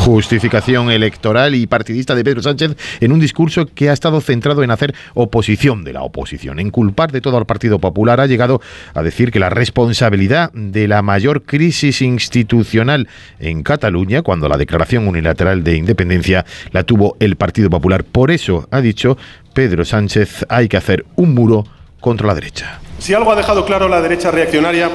Justificación 0.05 0.89
electoral 0.89 1.53
y 1.53 1.67
partidista 1.67 2.15
de 2.15 2.23
Pedro 2.23 2.41
Sánchez 2.41 2.77
en 3.01 3.11
un 3.11 3.19
discurso 3.19 3.65
que 3.65 3.89
ha 3.89 3.93
estado 3.93 4.21
centrado 4.21 4.63
en 4.63 4.71
hacer 4.71 4.95
oposición 5.13 5.83
de 5.83 5.91
la 5.91 6.03
oposición, 6.03 6.59
en 6.59 6.69
culpar 6.69 7.11
de 7.11 7.19
todo 7.19 7.35
al 7.35 7.45
Partido 7.45 7.79
Popular. 7.79 8.21
Ha 8.21 8.27
llegado 8.27 8.61
a 8.93 9.03
decir 9.03 9.29
que 9.29 9.39
la 9.39 9.49
responsabilidad 9.49 10.49
de 10.53 10.87
la 10.87 11.01
mayor 11.01 11.43
crisis 11.43 12.01
institucional 12.01 13.09
en 13.39 13.61
Cataluña, 13.63 14.21
cuando 14.21 14.47
la 14.47 14.55
declaración 14.55 15.05
unilateral 15.05 15.65
de 15.65 15.75
independencia 15.75 16.45
la 16.71 16.83
tuvo 16.83 17.17
el 17.19 17.35
Partido 17.35 17.69
Popular. 17.69 18.05
Por 18.05 18.31
eso, 18.31 18.69
ha 18.71 18.79
dicho 18.79 19.17
Pedro 19.51 19.83
Sánchez, 19.83 20.45
hay 20.47 20.69
que 20.69 20.77
hacer 20.77 21.05
un 21.17 21.33
muro 21.33 21.65
contra 21.99 22.27
la 22.27 22.35
derecha. 22.35 22.79
Si 22.99 23.13
algo 23.13 23.31
ha 23.31 23.35
dejado 23.35 23.65
claro 23.65 23.87
la 23.87 24.01
derecha 24.01 24.31
reaccionaria 24.31 24.89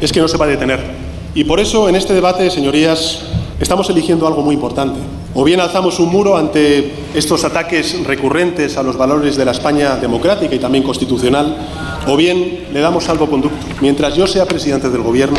es 0.00 0.12
que 0.12 0.20
no 0.20 0.28
se 0.28 0.36
va 0.36 0.46
a 0.46 0.48
detener. 0.48 0.80
Y 1.34 1.44
por 1.44 1.60
eso 1.60 1.88
en 1.88 1.96
este 1.96 2.14
debate, 2.14 2.50
señorías, 2.50 3.22
estamos 3.60 3.88
eligiendo 3.90 4.26
algo 4.26 4.42
muy 4.42 4.54
importante. 4.54 4.98
O 5.34 5.44
bien 5.44 5.60
alzamos 5.60 6.00
un 6.00 6.08
muro 6.08 6.36
ante 6.36 6.92
estos 7.14 7.44
ataques 7.44 8.04
recurrentes 8.04 8.76
a 8.76 8.82
los 8.82 8.96
valores 8.96 9.36
de 9.36 9.44
la 9.44 9.52
España 9.52 9.96
democrática 9.96 10.54
y 10.54 10.58
también 10.58 10.82
constitucional, 10.82 11.56
o 12.06 12.16
bien 12.16 12.66
le 12.72 12.80
damos 12.80 13.04
salvoconducto. 13.04 13.66
Mientras 13.80 14.16
yo 14.16 14.26
sea 14.26 14.46
presidente 14.46 14.88
del 14.88 15.02
Gobierno, 15.02 15.38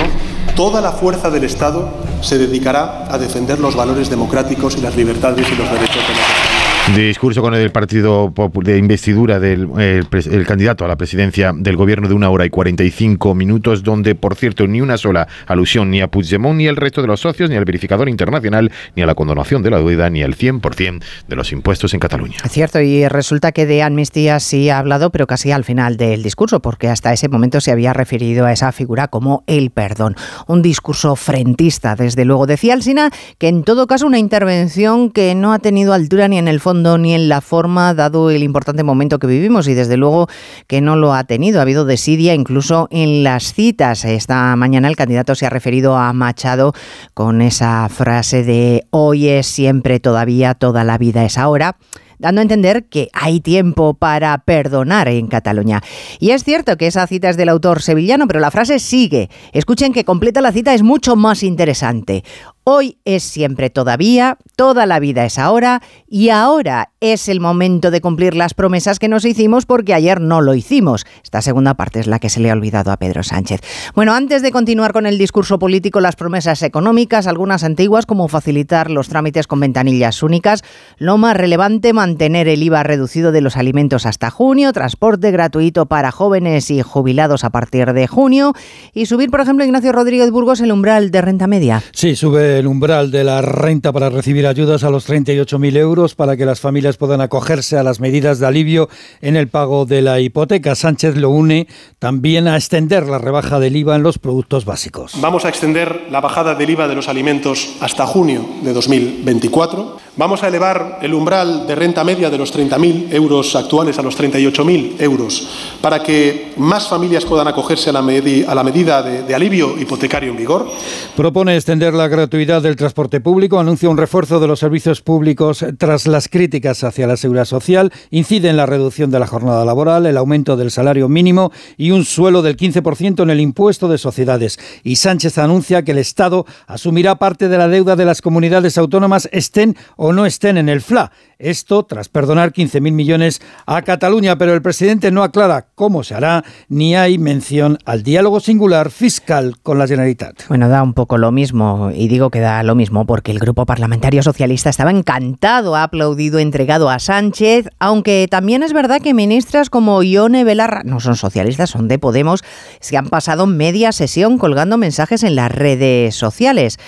toda 0.55 0.79
la 0.79 0.91
fuerza 0.91 1.29
del 1.29 1.43
Estado 1.43 1.89
se 2.21 2.37
dedicará 2.37 3.07
a 3.11 3.17
defender 3.17 3.59
los 3.59 3.75
valores 3.75 4.09
democráticos 4.09 4.77
y 4.77 4.81
las 4.81 4.95
libertades 4.95 5.47
y 5.51 5.55
los 5.55 5.71
derechos 5.71 5.95
de 6.07 6.13
la 6.13 6.48
Discurso 6.95 7.41
con 7.41 7.53
el 7.53 7.71
partido 7.71 8.33
de 8.63 8.77
investidura 8.77 9.39
del 9.39 9.69
el, 9.77 10.45
candidato 10.47 10.85
a 10.85 10.87
la 10.87 10.95
presidencia 10.95 11.53
del 11.55 11.75
gobierno 11.75 12.07
de 12.07 12.15
una 12.15 12.29
hora 12.29 12.45
y 12.45 12.49
45 12.49 13.35
minutos, 13.35 13.83
donde, 13.83 14.15
por 14.15 14.35
cierto, 14.35 14.65
ni 14.67 14.81
una 14.81 14.97
sola 14.97 15.27
alusión 15.45 15.91
ni 15.91 16.01
a 16.01 16.07
Puigdemont, 16.07 16.57
ni 16.57 16.67
al 16.67 16.75
resto 16.75 17.01
de 17.01 17.07
los 17.07 17.19
socios, 17.19 17.49
ni 17.49 17.55
al 17.55 17.65
verificador 17.65 18.09
internacional, 18.09 18.71
ni 18.95 19.03
a 19.03 19.05
la 19.05 19.13
condonación 19.13 19.61
de 19.61 19.69
la 19.69 19.77
deuda, 19.77 20.09
ni 20.09 20.23
al 20.23 20.35
100% 20.35 21.03
de 21.27 21.35
los 21.35 21.51
impuestos 21.51 21.93
en 21.93 21.99
Cataluña. 21.99 22.37
Es 22.43 22.51
cierto, 22.51 22.81
y 22.81 23.07
resulta 23.07 23.51
que 23.51 23.67
de 23.67 23.83
amnistía 23.83 24.39
sí 24.39 24.69
ha 24.69 24.79
hablado, 24.79 25.11
pero 25.11 25.27
casi 25.27 25.51
al 25.51 25.63
final 25.63 25.95
del 25.95 26.23
discurso, 26.23 26.59
porque 26.59 26.87
hasta 26.87 27.13
ese 27.13 27.29
momento 27.29 27.61
se 27.61 27.71
había 27.71 27.93
referido 27.93 28.45
a 28.45 28.51
esa 28.51 28.71
figura 28.71 29.07
como 29.07 29.43
el 29.45 29.69
perdón. 29.69 30.15
Un 30.47 30.61
discurso 30.61 31.15
frentista, 31.15 31.95
desde 31.95 32.25
luego. 32.25 32.47
Decía 32.47 32.73
Alsina 32.73 33.11
que 33.37 33.47
en 33.47 33.63
todo 33.63 33.85
caso 33.85 34.07
una 34.07 34.17
intervención 34.17 35.11
que 35.11 35.35
no 35.35 35.53
ha 35.53 35.59
tenido 35.59 35.93
altura 35.93 36.27
ni 36.27 36.37
en 36.37 36.47
el 36.47 36.59
ni 36.73 37.13
en 37.13 37.29
la 37.29 37.41
forma, 37.41 37.93
dado 37.93 38.29
el 38.29 38.43
importante 38.43 38.83
momento 38.83 39.19
que 39.19 39.27
vivimos 39.27 39.67
y 39.67 39.73
desde 39.73 39.97
luego 39.97 40.27
que 40.67 40.81
no 40.81 40.95
lo 40.95 41.13
ha 41.13 41.23
tenido. 41.23 41.59
Ha 41.59 41.63
habido 41.63 41.85
desidia 41.85 42.33
incluso 42.33 42.87
en 42.91 43.23
las 43.23 43.53
citas. 43.53 44.05
Esta 44.05 44.55
mañana 44.55 44.87
el 44.87 44.95
candidato 44.95 45.35
se 45.35 45.45
ha 45.45 45.49
referido 45.49 45.97
a 45.97 46.13
Machado 46.13 46.73
con 47.13 47.41
esa 47.41 47.87
frase 47.89 48.43
de 48.43 48.85
hoy 48.91 49.27
es 49.27 49.47
siempre, 49.47 49.99
todavía, 49.99 50.53
toda 50.53 50.83
la 50.83 50.97
vida 50.97 51.25
es 51.25 51.37
ahora 51.37 51.77
dando 52.19 52.41
a 52.41 52.43
entender 52.43 52.85
que 52.85 53.09
hay 53.13 53.39
tiempo 53.39 53.95
para 53.95 54.37
perdonar 54.39 55.07
en 55.07 55.27
Cataluña. 55.27 55.81
Y 56.19 56.31
es 56.31 56.43
cierto 56.43 56.77
que 56.77 56.87
esa 56.87 57.07
cita 57.07 57.29
es 57.29 57.37
del 57.37 57.49
autor 57.49 57.81
sevillano, 57.81 58.27
pero 58.27 58.41
la 58.41 58.51
frase 58.51 58.79
sigue. 58.79 59.29
Escuchen 59.53 59.93
que 59.93 60.05
completa 60.05 60.41
la 60.41 60.51
cita 60.51 60.73
es 60.73 60.83
mucho 60.83 61.15
más 61.15 61.41
interesante. 61.43 62.23
Hoy 62.71 62.99
es 63.03 63.23
siempre 63.23 63.71
todavía, 63.71 64.37
toda 64.55 64.85
la 64.85 64.99
vida 64.99 65.25
es 65.25 65.39
ahora 65.39 65.81
y 66.07 66.29
ahora 66.29 66.91
es 66.99 67.27
el 67.27 67.39
momento 67.39 67.89
de 67.89 67.99
cumplir 67.99 68.35
las 68.35 68.53
promesas 68.53 68.99
que 68.99 69.07
nos 69.07 69.25
hicimos 69.25 69.65
porque 69.65 69.95
ayer 69.95 70.21
no 70.21 70.39
lo 70.39 70.53
hicimos. 70.53 71.07
Esta 71.23 71.41
segunda 71.41 71.73
parte 71.73 71.99
es 71.99 72.05
la 72.05 72.19
que 72.19 72.29
se 72.29 72.39
le 72.39 72.51
ha 72.51 72.53
olvidado 72.53 72.91
a 72.91 72.97
Pedro 72.97 73.23
Sánchez. 73.23 73.61
Bueno, 73.95 74.13
antes 74.13 74.43
de 74.43 74.51
continuar 74.51 74.93
con 74.93 75.07
el 75.07 75.17
discurso 75.17 75.57
político, 75.57 75.99
las 75.99 76.15
promesas 76.15 76.61
económicas, 76.61 77.25
algunas 77.25 77.63
antiguas 77.63 78.05
como 78.05 78.27
facilitar 78.27 78.91
los 78.91 79.09
trámites 79.09 79.47
con 79.47 79.61
ventanillas 79.61 80.21
únicas, 80.21 80.61
lo 80.99 81.17
más 81.17 81.35
relevante, 81.35 81.91
mantener 81.91 82.47
el 82.47 82.61
IVA 82.61 82.83
reducido 82.83 83.31
de 83.31 83.41
los 83.41 83.57
alimentos 83.57 84.05
hasta 84.05 84.29
junio, 84.29 84.73
transporte 84.73 85.31
gratuito 85.31 85.87
para 85.87 86.11
jóvenes 86.11 86.69
y 86.69 86.83
jubilados 86.83 87.43
a 87.43 87.49
partir 87.49 87.93
de 87.93 88.05
junio 88.05 88.53
y 88.93 89.07
subir, 89.07 89.31
por 89.31 89.41
ejemplo, 89.41 89.65
Ignacio 89.65 89.91
Rodríguez 89.91 90.29
Burgos 90.29 90.61
el 90.61 90.71
umbral 90.71 91.09
de 91.09 91.21
renta 91.21 91.47
media. 91.47 91.81
Sí, 91.93 92.15
sube 92.15 92.58
el 92.59 92.67
umbral 92.67 93.09
de 93.09 93.23
la 93.23 93.41
renta 93.41 93.91
para 93.91 94.09
recibir 94.09 94.45
ayudas 94.45 94.83
a 94.83 94.89
los 94.89 95.09
38.000 95.09 95.77
euros 95.77 96.15
para 96.15 96.37
que 96.37 96.45
las 96.45 96.59
familias 96.59 96.97
puedan 96.97 97.21
acogerse 97.21 97.77
a 97.77 97.83
las 97.83 97.99
medidas 97.99 98.39
de 98.39 98.47
alivio 98.47 98.89
en 99.21 99.35
el 99.35 99.47
pago 99.47 99.85
de 99.85 100.01
la 100.01 100.19
hipoteca. 100.19 100.75
Sánchez 100.75 101.15
lo 101.15 101.29
une 101.29 101.67
también 101.97 102.47
a 102.47 102.55
extender 102.55 103.07
la 103.07 103.17
rebaja 103.17 103.59
del 103.59 103.75
IVA 103.75 103.95
en 103.95 104.03
los 104.03 104.19
productos 104.19 104.65
básicos. 104.65 105.13
Vamos 105.21 105.45
a 105.45 105.49
extender 105.49 106.07
la 106.11 106.21
bajada 106.21 106.55
del 106.55 106.69
IVA 106.69 106.87
de 106.87 106.95
los 106.95 107.07
alimentos 107.07 107.77
hasta 107.81 108.05
junio 108.05 108.45
de 108.61 108.73
2024. 108.73 110.08
Vamos 110.19 110.43
a 110.43 110.49
elevar 110.49 110.99
el 111.01 111.13
umbral 111.13 111.65
de 111.65 111.75
renta 111.75 112.03
media 112.03 112.29
de 112.29 112.37
los 112.37 112.53
30.000 112.53 113.13
euros 113.13 113.55
actuales 113.55 113.97
a 113.99 114.01
los 114.01 114.19
38.000 114.19 114.99
euros 114.99 115.47
para 115.79 116.03
que 116.03 116.51
más 116.57 116.89
familias 116.89 117.23
puedan 117.23 117.47
acogerse 117.47 117.89
a 117.89 117.93
la, 117.93 118.01
medida 118.01 119.01
de, 119.01 119.23
de 119.23 119.33
alivio 119.33 119.79
hipotecario 119.79 120.31
en 120.31 120.35
vigor. 120.35 120.67
Propone 121.15 121.55
extender 121.55 121.93
la 121.93 122.09
gratuidad 122.09 122.61
del 122.61 122.75
transporte 122.75 123.21
público, 123.21 123.61
anuncia 123.61 123.89
un 123.89 123.95
refuerzo 123.95 124.41
de 124.41 124.47
los 124.47 124.59
servicios 124.59 125.01
públicos 125.01 125.63
tras 125.77 126.05
las 126.05 126.27
críticas 126.27 126.83
hacia 126.83 127.07
la 127.07 127.15
seguridad 127.15 127.45
social, 127.45 127.93
incide 128.11 128.49
en 128.49 128.57
la 128.57 128.65
reducción 128.65 129.11
de 129.11 129.19
la 129.19 129.27
jornada 129.27 129.63
laboral, 129.63 130.05
el 130.05 130.17
aumento 130.17 130.57
del 130.57 130.69
salario 130.69 131.07
mínimo 131.07 131.53
y 131.77 131.91
un 131.91 132.03
suelo 132.03 132.41
del 132.41 132.57
15% 132.57 133.23
en 133.23 133.29
el 133.29 133.39
impuesto 133.39 133.87
de 133.87 133.97
sociedades. 133.97 134.59
Y 134.83 134.97
Sánchez 134.97 135.37
anuncia 135.37 135.83
que 135.83 135.91
el 135.91 135.97
Estado 135.97 136.45
asumirá 136.67 137.15
parte 137.15 137.47
de 137.47 137.57
la 137.57 137.69
deuda 137.69 137.95
de 137.95 138.03
las 138.03 138.21
comunidades 138.21 138.77
autónomas 138.77 139.29
estén 139.31 139.77
o 139.95 140.08
no 140.13 140.25
estén 140.25 140.57
en 140.57 140.69
el 140.69 140.81
FLA. 140.81 141.11
Esto 141.39 141.83
tras 141.83 142.09
perdonar 142.09 142.51
15.000 142.51 142.91
millones 142.91 143.41
a 143.65 143.81
Cataluña, 143.83 144.37
pero 144.37 144.53
el 144.53 144.61
presidente 144.61 145.09
no 145.09 145.23
aclara 145.23 145.67
cómo 145.73 146.03
se 146.03 146.13
hará 146.13 146.43
ni 146.67 146.97
hay 146.97 147.17
mención 147.17 147.77
al 147.85 148.03
diálogo 148.03 148.41
singular 148.41 148.91
fiscal 148.91 149.55
con 149.63 149.79
la 149.79 149.87
Generalitat. 149.87 150.49
Bueno, 150.49 150.67
da 150.67 150.83
un 150.83 150.93
poco 150.93 151.17
lo 151.17 151.31
mismo, 151.31 151.91
y 151.95 152.09
digo 152.09 152.29
que 152.29 152.41
da 152.41 152.61
lo 152.63 152.75
mismo 152.75 153.05
porque 153.05 153.31
el 153.31 153.39
grupo 153.39 153.65
parlamentario 153.65 154.21
socialista 154.21 154.69
estaba 154.69 154.91
encantado, 154.91 155.77
ha 155.77 155.83
aplaudido, 155.83 156.39
entregado 156.39 156.89
a 156.89 156.99
Sánchez, 156.99 157.69
aunque 157.79 158.27
también 158.29 158.61
es 158.61 158.73
verdad 158.73 158.99
que 159.01 159.13
ministras 159.13 159.69
como 159.69 160.03
Ione 160.03 160.43
Belarra, 160.43 160.81
no 160.83 160.99
son 160.99 161.15
socialistas, 161.15 161.69
son 161.69 161.87
de 161.87 161.99
Podemos, 161.99 162.43
se 162.81 162.97
han 162.97 163.07
pasado 163.07 163.47
media 163.47 163.93
sesión 163.93 164.39
colgando 164.39 164.77
mensajes 164.77 165.23
en 165.23 165.35
las 165.35 165.53
redes 165.53 166.15
sociales. 166.15 166.79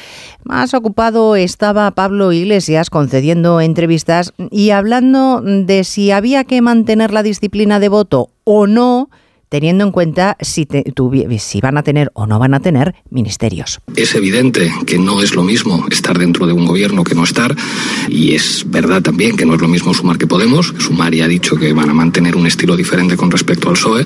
Más 0.43 0.73
ocupado 0.73 1.37
estaba 1.37 1.89
Pablo 1.91 2.33
Iglesias 2.33 2.89
concediendo 2.89 3.61
entrevistas 3.61 4.33
y 4.49 4.71
hablando 4.71 5.41
de 5.41 5.83
si 5.83 6.11
había 6.11 6.43
que 6.43 6.61
mantener 6.61 7.11
la 7.11 7.23
disciplina 7.23 7.79
de 7.79 7.89
voto 7.89 8.29
o 8.43 8.67
no 8.67 9.09
teniendo 9.51 9.83
en 9.83 9.91
cuenta 9.91 10.37
si, 10.39 10.65
si 11.39 11.59
van 11.59 11.77
a 11.77 11.83
tener 11.83 12.09
o 12.13 12.25
no 12.25 12.39
van 12.39 12.53
a 12.53 12.61
tener 12.61 12.95
ministerios. 13.09 13.81
Es 13.97 14.15
evidente 14.15 14.71
que 14.87 14.97
no 14.97 15.21
es 15.21 15.35
lo 15.35 15.43
mismo 15.43 15.85
estar 15.91 16.17
dentro 16.17 16.47
de 16.47 16.53
un 16.53 16.65
gobierno 16.65 17.03
que 17.03 17.15
no 17.15 17.25
estar 17.25 17.53
y 18.07 18.33
es 18.33 18.63
verdad 18.67 19.01
también 19.01 19.35
que 19.35 19.45
no 19.45 19.53
es 19.55 19.61
lo 19.61 19.67
mismo 19.67 19.93
sumar 19.93 20.17
que 20.17 20.25
Podemos. 20.25 20.73
Sumar 20.79 21.13
ya 21.13 21.25
ha 21.25 21.27
dicho 21.27 21.57
que 21.57 21.73
van 21.73 21.89
a 21.89 21.93
mantener 21.93 22.37
un 22.37 22.47
estilo 22.47 22.77
diferente 22.77 23.17
con 23.17 23.29
respecto 23.29 23.67
al 23.67 23.73
PSOE 23.73 24.05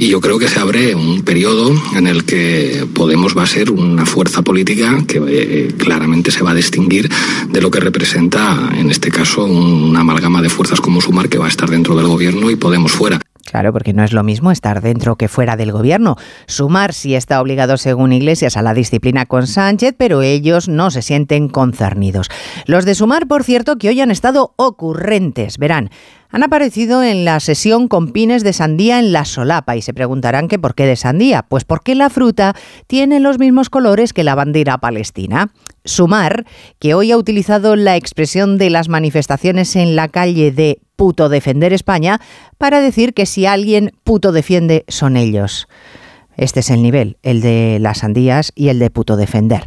y 0.00 0.08
yo 0.08 0.20
creo 0.20 0.40
que 0.40 0.48
se 0.48 0.58
abre 0.58 0.96
un 0.96 1.22
periodo 1.22 1.72
en 1.94 2.08
el 2.08 2.24
que 2.24 2.84
Podemos 2.92 3.38
va 3.38 3.44
a 3.44 3.46
ser 3.46 3.70
una 3.70 4.04
fuerza 4.04 4.42
política 4.42 5.04
que 5.06 5.22
eh, 5.28 5.68
claramente 5.78 6.32
se 6.32 6.42
va 6.42 6.50
a 6.50 6.54
distinguir 6.54 7.08
de 7.48 7.60
lo 7.60 7.70
que 7.70 7.78
representa 7.78 8.72
en 8.76 8.90
este 8.90 9.12
caso 9.12 9.44
una 9.44 10.00
amalgama 10.00 10.42
de 10.42 10.48
fuerzas 10.48 10.80
como 10.80 11.00
Sumar 11.00 11.28
que 11.28 11.38
va 11.38 11.46
a 11.46 11.48
estar 11.48 11.70
dentro 11.70 11.94
del 11.94 12.08
gobierno 12.08 12.50
y 12.50 12.56
Podemos 12.56 12.90
fuera. 12.90 13.20
Claro, 13.50 13.72
porque 13.72 13.92
no 13.92 14.04
es 14.04 14.12
lo 14.12 14.22
mismo 14.22 14.52
estar 14.52 14.80
dentro 14.80 15.16
que 15.16 15.26
fuera 15.26 15.56
del 15.56 15.72
gobierno. 15.72 16.14
Sumar 16.46 16.94
sí 16.94 17.16
está 17.16 17.40
obligado, 17.40 17.78
según 17.78 18.12
Iglesias, 18.12 18.56
a 18.56 18.62
la 18.62 18.74
disciplina 18.74 19.26
con 19.26 19.48
Sánchez, 19.48 19.96
pero 19.98 20.22
ellos 20.22 20.68
no 20.68 20.92
se 20.92 21.02
sienten 21.02 21.48
concernidos. 21.48 22.28
Los 22.66 22.84
de 22.84 22.94
Sumar, 22.94 23.26
por 23.26 23.42
cierto, 23.42 23.76
que 23.76 23.88
hoy 23.88 24.00
han 24.00 24.12
estado 24.12 24.54
ocurrentes. 24.54 25.58
Verán, 25.58 25.90
han 26.30 26.44
aparecido 26.44 27.02
en 27.02 27.24
la 27.24 27.40
sesión 27.40 27.88
con 27.88 28.12
pines 28.12 28.44
de 28.44 28.52
sandía 28.52 29.00
en 29.00 29.12
la 29.12 29.24
solapa 29.24 29.74
y 29.74 29.82
se 29.82 29.94
preguntarán 29.94 30.46
que 30.46 30.60
por 30.60 30.76
qué 30.76 30.86
de 30.86 30.94
sandía. 30.94 31.42
Pues 31.42 31.64
porque 31.64 31.96
la 31.96 32.08
fruta 32.08 32.54
tiene 32.86 33.18
los 33.18 33.40
mismos 33.40 33.68
colores 33.68 34.12
que 34.12 34.22
la 34.22 34.36
bandera 34.36 34.78
palestina. 34.78 35.50
Sumar, 35.84 36.46
que 36.78 36.94
hoy 36.94 37.10
ha 37.10 37.16
utilizado 37.16 37.74
la 37.74 37.96
expresión 37.96 38.58
de 38.58 38.70
las 38.70 38.88
manifestaciones 38.88 39.74
en 39.74 39.96
la 39.96 40.06
calle 40.06 40.52
de 40.52 40.78
puto 41.00 41.30
defender 41.30 41.72
España 41.72 42.20
para 42.58 42.82
decir 42.82 43.14
que 43.14 43.24
si 43.24 43.46
alguien 43.46 43.92
puto 44.04 44.32
defiende 44.32 44.84
son 44.86 45.16
ellos. 45.16 45.66
Este 46.36 46.60
es 46.60 46.68
el 46.68 46.82
nivel, 46.82 47.16
el 47.22 47.40
de 47.40 47.78
las 47.80 48.00
sandías 48.00 48.52
y 48.54 48.68
el 48.68 48.78
de 48.78 48.90
puto 48.90 49.16
defender. 49.16 49.64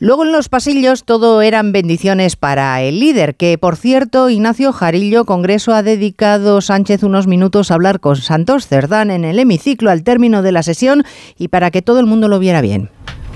Luego 0.00 0.24
en 0.24 0.32
los 0.32 0.48
pasillos 0.48 1.04
todo 1.04 1.40
eran 1.40 1.70
bendiciones 1.70 2.34
para 2.34 2.82
el 2.82 2.98
líder, 2.98 3.36
que 3.36 3.58
por 3.58 3.76
cierto, 3.76 4.28
Ignacio 4.28 4.72
Jarillo, 4.72 5.24
Congreso, 5.24 5.72
ha 5.72 5.84
dedicado 5.84 6.60
Sánchez 6.60 7.04
unos 7.04 7.28
minutos 7.28 7.70
a 7.70 7.74
hablar 7.74 8.00
con 8.00 8.16
Santos 8.16 8.66
Cerdán 8.66 9.12
en 9.12 9.24
el 9.24 9.38
hemiciclo 9.38 9.88
al 9.88 10.02
término 10.02 10.42
de 10.42 10.50
la 10.50 10.64
sesión 10.64 11.04
y 11.38 11.46
para 11.46 11.70
que 11.70 11.82
todo 11.82 12.00
el 12.00 12.06
mundo 12.06 12.26
lo 12.26 12.40
viera 12.40 12.60
bien. 12.60 12.90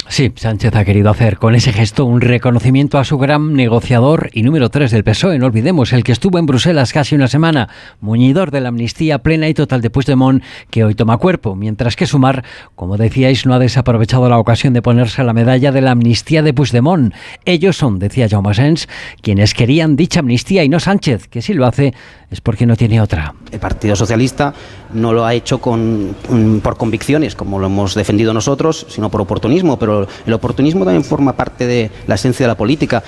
Sí, 0.09 0.33
Sánchez 0.35 0.75
ha 0.77 0.85
querido 0.85 1.11
hacer 1.11 1.37
con 1.37 1.57
ese 1.57 1.73
gesto 1.73 2.05
un 2.05 2.21
reconocimiento 2.21 2.99
a 2.99 3.05
su 3.05 3.19
gran 3.19 3.55
negociador 3.55 4.31
y 4.33 4.45
número 4.45 4.71
3 4.71 4.93
del 4.93 5.03
PSOE. 5.03 5.39
No 5.39 5.47
olvidemos, 5.47 5.93
el 5.93 6.05
que 6.05 6.13
estuvo 6.13 6.39
en 6.39 6.47
Bruselas 6.47 6.93
casi 6.93 7.17
una 7.17 7.27
semana, 7.27 7.69
muñidor 8.01 8.53
de 8.53 8.61
la 8.61 8.69
amnistía 8.69 9.19
plena 9.19 9.49
y 9.49 9.55
total 9.55 9.83
de 9.83 9.91
Puigdemont, 9.91 10.45
que 10.71 10.85
hoy 10.85 10.95
toma 10.95 11.19
cuerpo. 11.19 11.57
Mientras 11.57 11.97
que 11.97 12.07
Sumar, 12.07 12.45
como 12.77 12.97
decíais, 12.97 13.47
no 13.47 13.55
ha 13.55 13.59
desaprovechado 13.59 14.29
la 14.29 14.39
ocasión 14.39 14.73
de 14.75 14.81
ponerse 14.81 15.25
la 15.25 15.33
medalla 15.33 15.73
de 15.73 15.83
la 15.83 15.91
amnistía 15.91 16.43
de 16.43 16.55
Puigdemont. 16.55 17.13
Ellos 17.45 17.77
son, 17.77 17.99
decía 17.99 18.29
Jaume 18.29 18.55
Sens, 18.55 18.89
quienes 19.23 19.55
querían 19.55 19.97
dicha 19.97 20.21
amnistía 20.21 20.63
y 20.63 20.69
no 20.69 20.79
Sánchez, 20.79 21.27
que 21.27 21.43
si 21.43 21.53
lo 21.53 21.67
hace 21.67 21.93
es 22.31 22.41
porque 22.41 22.67
no 22.67 22.77
tiene 22.77 23.01
otra. 23.01 23.35
El 23.51 23.61
Partido 23.61 23.95
Socialista 23.97 24.55
no 24.93 25.13
lo 25.13 25.25
ha 25.25 25.35
hecho 25.35 25.59
con, 25.59 26.15
por 26.63 26.77
convicciones, 26.77 27.35
como 27.35 27.59
lo 27.59 27.67
hemos 27.67 27.95
defendido 27.95 28.33
nosotros, 28.35 28.87
sino 28.89 29.11
por 29.11 29.21
oportunismo, 29.21 29.79
pero 29.79 29.96
el 30.27 30.33
oportunismo 30.33 30.85
también 30.85 31.05
forma 31.05 31.35
parte 31.35 31.67
de 31.67 31.91
la 32.07 32.17
esencia 32.17 32.45
de 32.45 32.49
la 32.49 32.57
política. 32.57 33.03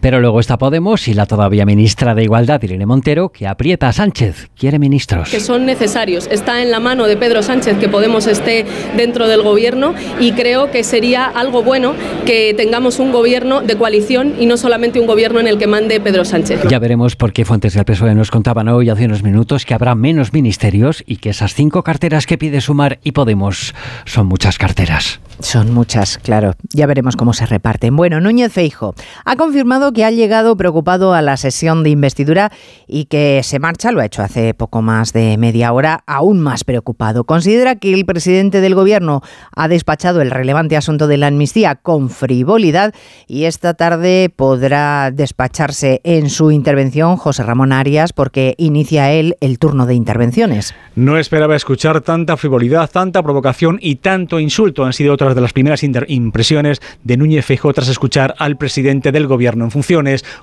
Pero 0.00 0.20
luego 0.20 0.40
está 0.40 0.58
Podemos 0.58 1.08
y 1.08 1.14
la 1.14 1.26
todavía 1.26 1.64
ministra 1.64 2.14
de 2.14 2.24
Igualdad, 2.24 2.62
Irene 2.62 2.86
Montero, 2.86 3.30
que 3.30 3.46
aprieta 3.46 3.88
a 3.88 3.92
Sánchez. 3.92 4.50
Quiere 4.56 4.78
ministros. 4.78 5.30
Que 5.30 5.40
son 5.40 5.66
necesarios. 5.66 6.28
Está 6.30 6.62
en 6.62 6.70
la 6.70 6.80
mano 6.80 7.06
de 7.06 7.16
Pedro 7.16 7.42
Sánchez 7.42 7.78
que 7.78 7.88
Podemos 7.88 8.26
esté 8.26 8.64
dentro 8.96 9.28
del 9.28 9.42
gobierno 9.42 9.94
y 10.20 10.32
creo 10.32 10.70
que 10.70 10.84
sería 10.84 11.26
algo 11.26 11.62
bueno 11.62 11.94
que 12.26 12.54
tengamos 12.54 12.98
un 12.98 13.12
gobierno 13.12 13.62
de 13.62 13.76
coalición 13.76 14.34
y 14.38 14.46
no 14.46 14.56
solamente 14.56 15.00
un 15.00 15.06
gobierno 15.06 15.40
en 15.40 15.46
el 15.46 15.58
que 15.58 15.66
mande 15.66 16.00
Pedro 16.00 16.24
Sánchez. 16.24 16.62
Ya 16.68 16.78
veremos 16.78 17.16
por 17.16 17.32
qué 17.32 17.44
fuentes 17.44 17.74
del 17.74 17.84
PSOE 17.84 18.14
nos 18.14 18.30
contaban 18.30 18.68
hoy 18.68 18.90
hace 18.90 19.06
unos 19.06 19.22
minutos 19.22 19.64
que 19.64 19.74
habrá 19.74 19.94
menos 19.94 20.32
ministerios 20.32 21.02
y 21.06 21.16
que 21.16 21.30
esas 21.30 21.54
cinco 21.54 21.82
carteras 21.82 22.26
que 22.26 22.38
pide 22.38 22.60
Sumar 22.60 22.98
y 23.02 23.12
Podemos 23.12 23.74
son 24.04 24.26
muchas 24.26 24.58
carteras. 24.58 25.20
Son 25.40 25.74
muchas, 25.74 26.18
claro. 26.18 26.54
Ya 26.72 26.86
veremos 26.86 27.16
cómo 27.16 27.32
se 27.32 27.44
reparten. 27.46 27.96
Bueno, 27.96 28.20
Núñez 28.20 28.52
Feijo 28.52 28.94
ha 29.24 29.36
confirmado 29.36 29.73
que 29.92 30.04
ha 30.04 30.10
llegado 30.10 30.56
preocupado 30.56 31.14
a 31.14 31.22
la 31.22 31.36
sesión 31.36 31.82
de 31.82 31.90
investidura 31.90 32.52
y 32.86 33.06
que 33.06 33.40
se 33.42 33.58
marcha, 33.58 33.90
lo 33.90 34.00
ha 34.00 34.04
hecho 34.04 34.22
hace 34.22 34.54
poco 34.54 34.82
más 34.82 35.12
de 35.12 35.36
media 35.36 35.72
hora, 35.72 36.04
aún 36.06 36.38
más 36.38 36.62
preocupado. 36.62 37.24
Considera 37.24 37.74
que 37.76 37.92
el 37.92 38.06
presidente 38.06 38.60
del 38.60 38.76
gobierno 38.76 39.22
ha 39.54 39.66
despachado 39.66 40.22
el 40.22 40.30
relevante 40.30 40.76
asunto 40.76 41.08
de 41.08 41.16
la 41.16 41.26
amnistía 41.26 41.74
con 41.74 42.08
frivolidad 42.08 42.94
y 43.26 43.44
esta 43.44 43.74
tarde 43.74 44.32
podrá 44.34 45.10
despacharse 45.10 46.00
en 46.04 46.30
su 46.30 46.52
intervención 46.52 47.16
José 47.16 47.42
Ramón 47.42 47.72
Arias 47.72 48.12
porque 48.12 48.54
inicia 48.56 49.10
él 49.10 49.36
el 49.40 49.58
turno 49.58 49.86
de 49.86 49.94
intervenciones. 49.94 50.72
No 50.94 51.18
esperaba 51.18 51.56
escuchar 51.56 52.00
tanta 52.00 52.36
frivolidad, 52.36 52.88
tanta 52.90 53.22
provocación 53.22 53.78
y 53.80 53.96
tanto 53.96 54.38
insulto. 54.38 54.84
Han 54.84 54.92
sido 54.92 55.14
otras 55.14 55.34
de 55.34 55.40
las 55.40 55.52
primeras 55.52 55.82
impresiones 55.82 56.80
de 57.02 57.16
Núñez 57.16 57.44
Feijóo 57.44 57.72
tras 57.72 57.88
escuchar 57.88 58.36
al 58.38 58.56
presidente 58.56 59.10
del 59.10 59.26
gobierno 59.26 59.63
en 59.64 59.70
función 59.70 59.94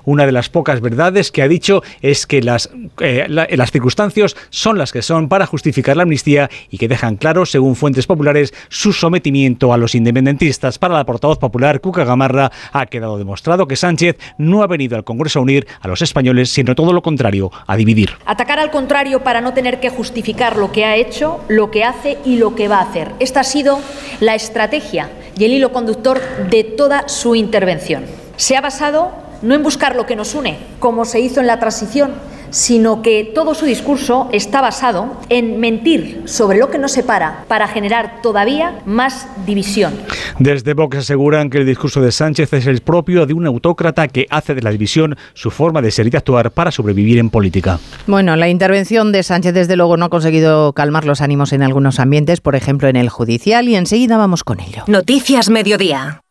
una 0.04 0.26
de 0.26 0.32
las 0.32 0.48
pocas 0.48 0.80
verdades 0.80 1.30
que 1.30 1.42
ha 1.42 1.48
dicho 1.48 1.82
es 2.00 2.26
que 2.26 2.42
las, 2.42 2.70
eh, 3.00 3.26
las 3.28 3.70
circunstancias 3.70 4.36
son 4.50 4.78
las 4.78 4.92
que 4.92 5.02
son 5.02 5.28
para 5.28 5.46
justificar 5.46 5.96
la 5.96 6.02
amnistía 6.04 6.50
y 6.70 6.78
que 6.78 6.88
dejan 6.88 7.16
claro, 7.16 7.46
según 7.46 7.76
fuentes 7.76 8.06
populares, 8.06 8.52
su 8.68 8.92
sometimiento 8.92 9.72
a 9.72 9.76
los 9.76 9.94
independentistas. 9.94 10.78
Para 10.78 10.94
la 10.94 11.04
portavoz 11.04 11.38
popular, 11.38 11.80
Cuca 11.80 12.04
Gamarra, 12.04 12.50
ha 12.72 12.86
quedado 12.86 13.18
demostrado 13.18 13.66
que 13.66 13.76
Sánchez 13.76 14.16
no 14.38 14.62
ha 14.62 14.66
venido 14.66 14.96
al 14.96 15.04
Congreso 15.04 15.38
a 15.38 15.42
unir 15.42 15.66
a 15.80 15.88
los 15.88 16.02
españoles, 16.02 16.50
sino 16.50 16.74
todo 16.74 16.92
lo 16.92 17.02
contrario, 17.02 17.50
a 17.66 17.76
dividir. 17.76 18.10
Atacar 18.26 18.58
al 18.58 18.70
contrario 18.70 19.22
para 19.22 19.40
no 19.40 19.54
tener 19.54 19.80
que 19.80 19.90
justificar 19.90 20.56
lo 20.56 20.72
que 20.72 20.84
ha 20.84 20.96
hecho, 20.96 21.40
lo 21.48 21.70
que 21.70 21.84
hace 21.84 22.18
y 22.24 22.36
lo 22.36 22.54
que 22.54 22.68
va 22.68 22.78
a 22.78 22.82
hacer. 22.82 23.12
Esta 23.20 23.40
ha 23.40 23.44
sido 23.44 23.80
la 24.20 24.34
estrategia 24.34 25.10
y 25.36 25.44
el 25.44 25.52
hilo 25.52 25.72
conductor 25.72 26.20
de 26.50 26.64
toda 26.64 27.08
su 27.08 27.34
intervención. 27.34 28.21
Se 28.36 28.56
ha 28.56 28.60
basado 28.60 29.12
no 29.42 29.54
en 29.54 29.62
buscar 29.62 29.96
lo 29.96 30.06
que 30.06 30.16
nos 30.16 30.34
une, 30.34 30.58
como 30.78 31.04
se 31.04 31.20
hizo 31.20 31.40
en 31.40 31.46
la 31.46 31.58
transición, 31.58 32.12
sino 32.52 33.02
que 33.02 33.24
todo 33.34 33.54
su 33.54 33.64
discurso 33.64 34.28
está 34.30 34.60
basado 34.60 35.16
en 35.30 35.58
mentir 35.58 36.22
sobre 36.26 36.58
lo 36.58 36.70
que 36.70 36.78
nos 36.78 36.92
separa 36.92 37.44
para 37.48 37.66
generar 37.66 38.20
todavía 38.22 38.80
más 38.84 39.26
división. 39.46 39.94
Desde 40.38 40.74
Vox 40.74 40.98
aseguran 40.98 41.50
que 41.50 41.58
el 41.58 41.66
discurso 41.66 42.00
de 42.02 42.12
Sánchez 42.12 42.52
es 42.52 42.66
el 42.66 42.82
propio 42.82 43.26
de 43.26 43.32
un 43.32 43.46
autócrata 43.46 44.06
que 44.06 44.26
hace 44.28 44.54
de 44.54 44.62
la 44.62 44.70
división 44.70 45.16
su 45.32 45.50
forma 45.50 45.80
de 45.80 45.90
ser 45.90 46.06
y 46.06 46.10
de 46.10 46.18
actuar 46.18 46.50
para 46.50 46.70
sobrevivir 46.70 47.18
en 47.18 47.30
política. 47.30 47.78
Bueno, 48.06 48.36
la 48.36 48.48
intervención 48.48 49.12
de 49.12 49.22
Sánchez 49.22 49.54
desde 49.54 49.76
luego 49.76 49.96
no 49.96 50.06
ha 50.06 50.10
conseguido 50.10 50.74
calmar 50.74 51.06
los 51.06 51.22
ánimos 51.22 51.52
en 51.54 51.62
algunos 51.62 52.00
ambientes, 52.00 52.40
por 52.40 52.54
ejemplo 52.54 52.88
en 52.88 52.96
el 52.96 53.08
judicial, 53.08 53.66
y 53.68 53.76
enseguida 53.76 54.18
vamos 54.18 54.44
con 54.44 54.60
ello. 54.60 54.84
Noticias 54.88 55.48
Mediodía, 55.48 56.21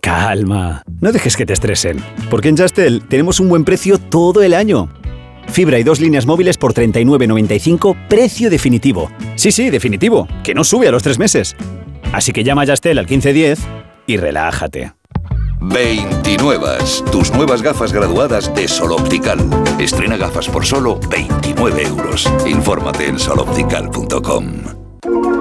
Calma, 0.00 0.82
no 1.00 1.12
dejes 1.12 1.36
que 1.36 1.46
te 1.46 1.52
estresen, 1.52 2.02
porque 2.30 2.48
en 2.48 2.56
Justel 2.56 3.02
tenemos 3.08 3.40
un 3.40 3.48
buen 3.48 3.64
precio 3.64 3.98
todo 3.98 4.42
el 4.42 4.54
año. 4.54 4.88
Fibra 5.48 5.78
y 5.78 5.82
dos 5.82 6.00
líneas 6.00 6.26
móviles 6.26 6.56
por 6.56 6.74
39.95, 6.74 8.08
precio 8.08 8.50
definitivo. 8.50 9.10
Sí, 9.34 9.50
sí, 9.50 9.70
definitivo, 9.70 10.28
que 10.44 10.54
no 10.54 10.64
sube 10.64 10.88
a 10.88 10.92
los 10.92 11.02
tres 11.02 11.18
meses. 11.18 11.56
Así 12.12 12.32
que 12.32 12.44
llama 12.44 12.62
a 12.62 12.66
Yastel 12.66 12.98
al 12.98 13.06
1510 13.06 13.60
y 14.06 14.16
relájate. 14.16 14.92
29. 15.60 16.78
Tus 17.10 17.32
nuevas 17.32 17.62
gafas 17.62 17.92
graduadas 17.92 18.54
de 18.54 18.68
Sol 18.68 18.92
Optical. 18.92 19.38
Estrena 19.78 20.16
gafas 20.16 20.48
por 20.48 20.64
solo 20.64 21.00
29 21.10 21.82
euros. 21.82 22.30
Infórmate 22.46 23.06
en 23.06 23.18
soloptical.com. 23.18 24.87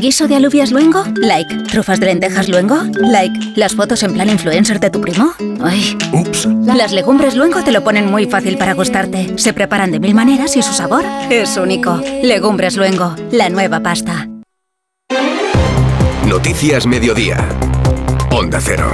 ¿Guiso 0.00 0.28
de 0.28 0.36
alubias 0.36 0.70
luengo? 0.70 1.04
Like. 1.16 1.64
¿Trufas 1.70 1.98
de 2.00 2.06
lentejas 2.06 2.48
luengo? 2.48 2.76
Like. 2.94 3.52
¿Las 3.56 3.74
fotos 3.74 4.02
en 4.02 4.12
plan 4.12 4.28
influencer 4.28 4.80
de 4.80 4.90
tu 4.90 5.00
primo? 5.00 5.32
Ay. 5.62 5.96
Ups. 6.12 6.46
Las 6.66 6.92
legumbres 6.92 7.36
luengo 7.36 7.62
te 7.62 7.72
lo 7.72 7.82
ponen 7.82 8.10
muy 8.10 8.26
fácil 8.26 8.58
para 8.58 8.74
gustarte. 8.74 9.38
Se 9.38 9.52
preparan 9.52 9.92
de 9.92 10.00
mil 10.00 10.14
maneras 10.14 10.56
y 10.56 10.62
su 10.62 10.74
sabor 10.74 11.04
es 11.30 11.56
único. 11.56 12.02
Legumbres 12.22 12.76
luengo, 12.76 13.14
la 13.30 13.48
nueva 13.48 13.80
pasta. 13.80 14.28
Noticias 16.26 16.86
Mediodía. 16.86 17.38
Onda 18.30 18.60
Cero. 18.60 18.92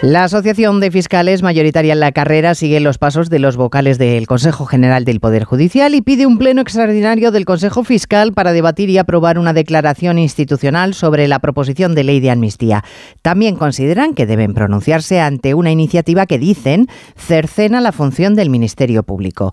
La 0.00 0.22
Asociación 0.22 0.78
de 0.78 0.92
Fiscales 0.92 1.42
mayoritaria 1.42 1.92
en 1.92 1.98
la 1.98 2.12
carrera 2.12 2.54
sigue 2.54 2.78
los 2.78 2.98
pasos 2.98 3.30
de 3.30 3.40
los 3.40 3.56
vocales 3.56 3.98
del 3.98 4.28
Consejo 4.28 4.64
General 4.64 5.04
del 5.04 5.18
Poder 5.18 5.42
Judicial 5.42 5.92
y 5.96 6.02
pide 6.02 6.24
un 6.24 6.38
pleno 6.38 6.60
extraordinario 6.60 7.32
del 7.32 7.44
Consejo 7.44 7.82
Fiscal 7.82 8.32
para 8.32 8.52
debatir 8.52 8.90
y 8.90 8.98
aprobar 8.98 9.40
una 9.40 9.52
declaración 9.52 10.20
institucional 10.20 10.94
sobre 10.94 11.26
la 11.26 11.40
proposición 11.40 11.96
de 11.96 12.04
ley 12.04 12.20
de 12.20 12.30
amnistía. 12.30 12.84
También 13.22 13.56
consideran 13.56 14.14
que 14.14 14.24
deben 14.24 14.54
pronunciarse 14.54 15.20
ante 15.20 15.54
una 15.54 15.72
iniciativa 15.72 16.26
que 16.26 16.38
dicen 16.38 16.86
cercena 17.16 17.80
la 17.80 17.90
función 17.90 18.36
del 18.36 18.50
Ministerio 18.50 19.02
Público. 19.02 19.52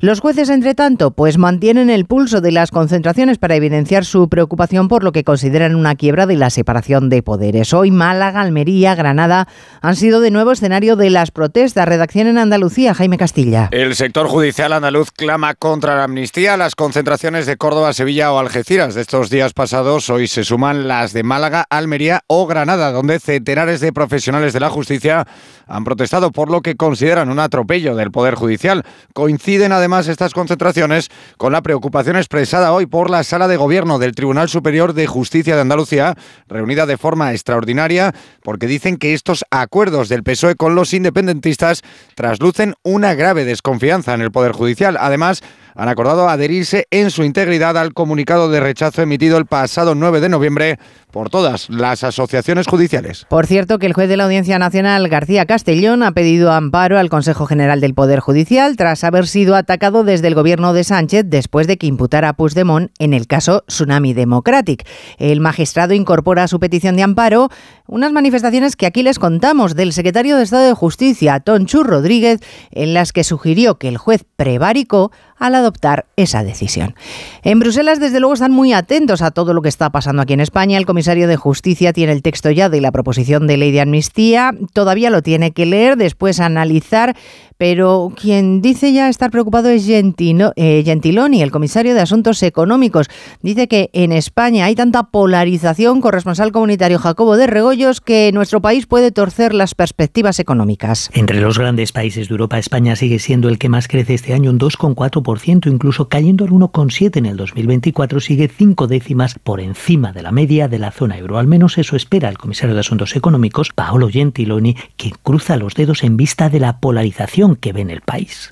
Los 0.00 0.20
jueces, 0.20 0.50
entre 0.50 0.74
tanto, 0.74 1.12
pues 1.12 1.38
mantienen 1.38 1.88
el 1.88 2.04
pulso 2.04 2.42
de 2.42 2.52
las 2.52 2.70
concentraciones 2.70 3.38
para 3.38 3.54
evidenciar 3.54 4.04
su 4.04 4.28
preocupación 4.28 4.88
por 4.88 5.04
lo 5.04 5.12
que 5.12 5.24
consideran 5.24 5.74
una 5.74 5.94
quiebra 5.94 6.26
de 6.26 6.36
la 6.36 6.50
separación 6.50 7.08
de 7.08 7.22
poderes. 7.22 7.72
Hoy 7.72 7.90
Málaga, 7.90 8.42
Almería, 8.42 8.94
Granada 8.94 9.48
han 9.86 9.94
sido 9.94 10.18
de 10.18 10.32
nuevo 10.32 10.50
escenario 10.50 10.96
de 10.96 11.10
las 11.10 11.30
protestas. 11.30 11.86
Redacción 11.86 12.26
en 12.26 12.38
Andalucía, 12.38 12.92
Jaime 12.92 13.18
Castilla. 13.18 13.68
El 13.70 13.94
sector 13.94 14.26
judicial 14.26 14.72
andaluz 14.72 15.12
clama 15.12 15.54
contra 15.54 15.94
la 15.94 16.02
amnistía. 16.02 16.56
Las 16.56 16.74
concentraciones 16.74 17.46
de 17.46 17.56
Córdoba, 17.56 17.92
Sevilla 17.92 18.32
o 18.32 18.40
Algeciras 18.40 18.96
de 18.96 19.02
estos 19.02 19.30
días 19.30 19.52
pasados 19.52 20.10
hoy 20.10 20.26
se 20.26 20.42
suman 20.42 20.88
las 20.88 21.12
de 21.12 21.22
Málaga, 21.22 21.66
Almería 21.70 22.22
o 22.26 22.48
Granada, 22.48 22.90
donde 22.90 23.20
centenares 23.20 23.78
de 23.78 23.92
profesionales 23.92 24.52
de 24.52 24.58
la 24.58 24.70
justicia 24.70 25.24
han 25.68 25.84
protestado 25.84 26.32
por 26.32 26.50
lo 26.50 26.62
que 26.62 26.74
consideran 26.74 27.30
un 27.30 27.38
atropello 27.38 27.94
del 27.94 28.10
Poder 28.10 28.34
Judicial. 28.34 28.82
Coinciden 29.14 29.70
además 29.70 30.08
estas 30.08 30.34
concentraciones 30.34 31.10
con 31.36 31.52
la 31.52 31.62
preocupación 31.62 32.16
expresada 32.16 32.72
hoy 32.72 32.86
por 32.86 33.08
la 33.08 33.22
Sala 33.22 33.46
de 33.46 33.56
Gobierno 33.56 34.00
del 34.00 34.16
Tribunal 34.16 34.48
Superior 34.48 34.94
de 34.94 35.06
Justicia 35.06 35.54
de 35.54 35.60
Andalucía, 35.60 36.16
reunida 36.48 36.86
de 36.86 36.98
forma 36.98 37.32
extraordinaria, 37.32 38.12
porque 38.42 38.66
dicen 38.66 38.96
que 38.96 39.14
estos 39.14 39.44
acuerdos 39.52 39.75
acuerdos 39.76 40.08
del 40.08 40.22
PSOE 40.22 40.54
con 40.54 40.74
los 40.74 40.94
independentistas 40.94 41.82
traslucen 42.14 42.72
una 42.82 43.12
grave 43.12 43.44
desconfianza 43.44 44.14
en 44.14 44.22
el 44.22 44.30
Poder 44.30 44.52
Judicial. 44.52 44.96
Además, 44.98 45.42
han 45.74 45.90
acordado 45.90 46.30
adherirse 46.30 46.86
en 46.90 47.10
su 47.10 47.22
integridad 47.22 47.76
al 47.76 47.92
comunicado 47.92 48.48
de 48.48 48.60
rechazo 48.60 49.02
emitido 49.02 49.36
el 49.36 49.44
pasado 49.44 49.94
9 49.94 50.22
de 50.22 50.30
noviembre 50.30 50.78
por 51.10 51.28
todas 51.28 51.68
las 51.68 52.04
asociaciones 52.04 52.66
judiciales. 52.66 53.26
Por 53.28 53.46
cierto, 53.46 53.78
que 53.78 53.84
el 53.84 53.92
juez 53.92 54.08
de 54.08 54.16
la 54.16 54.24
Audiencia 54.24 54.58
Nacional, 54.58 55.08
García 55.08 55.44
Castellón, 55.44 56.02
ha 56.02 56.12
pedido 56.12 56.52
amparo 56.52 56.98
al 56.98 57.10
Consejo 57.10 57.44
General 57.44 57.80
del 57.80 57.94
Poder 57.94 58.20
Judicial 58.20 58.76
tras 58.76 59.04
haber 59.04 59.26
sido 59.26 59.54
atacado 59.54 60.04
desde 60.04 60.28
el 60.28 60.34
gobierno 60.34 60.72
de 60.72 60.84
Sánchez 60.84 61.24
después 61.26 61.66
de 61.66 61.76
que 61.76 61.86
imputara 61.86 62.30
a 62.30 62.32
Puigdemont 62.32 62.90
en 62.98 63.12
el 63.12 63.26
caso 63.26 63.64
Tsunami 63.66 64.14
Democratic. 64.14 64.86
El 65.18 65.40
magistrado 65.40 65.92
incorpora 65.92 66.48
su 66.48 66.58
petición 66.58 66.96
de 66.96 67.02
amparo 67.02 67.50
unas 67.86 68.12
manifestaciones 68.12 68.76
que 68.76 68.86
aquí 68.86 69.02
les 69.02 69.18
contamos 69.18 69.74
del 69.74 69.92
secretario 69.92 70.36
de 70.36 70.42
Estado 70.42 70.66
de 70.66 70.74
Justicia, 70.74 71.40
Tonchu 71.40 71.82
Rodríguez, 71.82 72.40
en 72.70 72.94
las 72.94 73.12
que 73.12 73.24
sugirió 73.24 73.78
que 73.78 73.88
el 73.88 73.98
juez 73.98 74.24
prevaricó 74.36 75.12
al 75.38 75.54
adoptar 75.54 76.06
esa 76.16 76.42
decisión. 76.42 76.94
En 77.42 77.58
Bruselas, 77.58 78.00
desde 78.00 78.20
luego, 78.20 78.34
están 78.34 78.52
muy 78.52 78.72
atentos 78.72 79.22
a 79.22 79.30
todo 79.30 79.52
lo 79.52 79.62
que 79.62 79.68
está 79.68 79.90
pasando 79.90 80.22
aquí 80.22 80.32
en 80.32 80.40
España. 80.40 80.78
El 80.78 80.86
comisario 80.86 81.28
de 81.28 81.36
Justicia 81.36 81.92
tiene 81.92 82.12
el 82.12 82.22
texto 82.22 82.50
ya 82.50 82.68
de 82.68 82.80
la 82.80 82.92
proposición 82.92 83.46
de 83.46 83.56
ley 83.56 83.70
de 83.70 83.82
amnistía. 83.82 84.52
Todavía 84.72 85.10
lo 85.10 85.22
tiene 85.22 85.52
que 85.52 85.66
leer, 85.66 85.96
después 85.96 86.40
analizar 86.40 87.16
pero 87.58 88.12
quien 88.14 88.60
dice 88.60 88.92
ya 88.92 89.08
estar 89.08 89.30
preocupado 89.30 89.68
es 89.68 89.88
eh, 89.88 90.82
Gentiloni, 90.84 91.42
el 91.42 91.50
comisario 91.50 91.94
de 91.94 92.00
Asuntos 92.00 92.42
Económicos. 92.42 93.08
Dice 93.42 93.68
que 93.68 93.90
en 93.92 94.12
España 94.12 94.66
hay 94.66 94.74
tanta 94.74 95.04
polarización, 95.04 96.00
corresponsal 96.00 96.52
comunitario 96.52 96.98
Jacobo 96.98 97.36
de 97.36 97.46
Regoyos, 97.46 98.00
que 98.00 98.30
nuestro 98.32 98.60
país 98.60 98.86
puede 98.86 99.12
torcer 99.12 99.54
las 99.54 99.74
perspectivas 99.74 100.38
económicas. 100.38 101.10
Entre 101.14 101.40
los 101.40 101.58
grandes 101.58 101.92
países 101.92 102.28
de 102.28 102.32
Europa, 102.32 102.58
España 102.58 102.96
sigue 102.96 103.18
siendo 103.18 103.48
el 103.48 103.58
que 103.58 103.68
más 103.68 103.88
crece 103.88 104.14
este 104.14 104.34
año, 104.34 104.50
un 104.50 104.58
2,4%, 104.58 105.70
incluso 105.70 106.08
cayendo 106.08 106.44
al 106.44 106.50
1,7% 106.50 107.16
en 107.16 107.26
el 107.26 107.36
2024, 107.36 108.20
sigue 108.20 108.48
cinco 108.48 108.86
décimas 108.86 109.38
por 109.42 109.60
encima 109.60 110.12
de 110.12 110.22
la 110.22 110.32
media 110.32 110.68
de 110.68 110.78
la 110.78 110.90
zona 110.90 111.18
euro. 111.18 111.38
Al 111.38 111.46
menos 111.46 111.78
eso 111.78 111.96
espera 111.96 112.28
el 112.28 112.38
comisario 112.38 112.74
de 112.74 112.80
Asuntos 112.80 113.16
Económicos, 113.16 113.72
Paolo 113.72 114.08
Gentiloni, 114.08 114.76
que 114.96 115.12
cruza 115.22 115.56
los 115.56 115.74
dedos 115.74 116.04
en 116.04 116.16
vista 116.16 116.50
de 116.50 116.60
la 116.60 116.80
polarización 116.80 117.45
que 117.54 117.72
ve 117.72 117.82
en 117.82 117.90
el 117.90 118.00
país. 118.00 118.50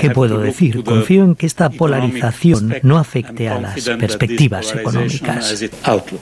¿Qué 0.00 0.10
puedo 0.10 0.38
decir? 0.38 0.84
Confío 0.84 1.24
en 1.24 1.34
que 1.34 1.46
esta 1.46 1.70
polarización 1.70 2.76
no 2.82 2.98
afecte 2.98 3.48
a 3.48 3.60
las 3.60 3.88
perspectivas 3.98 4.74
económicas. 4.74 5.64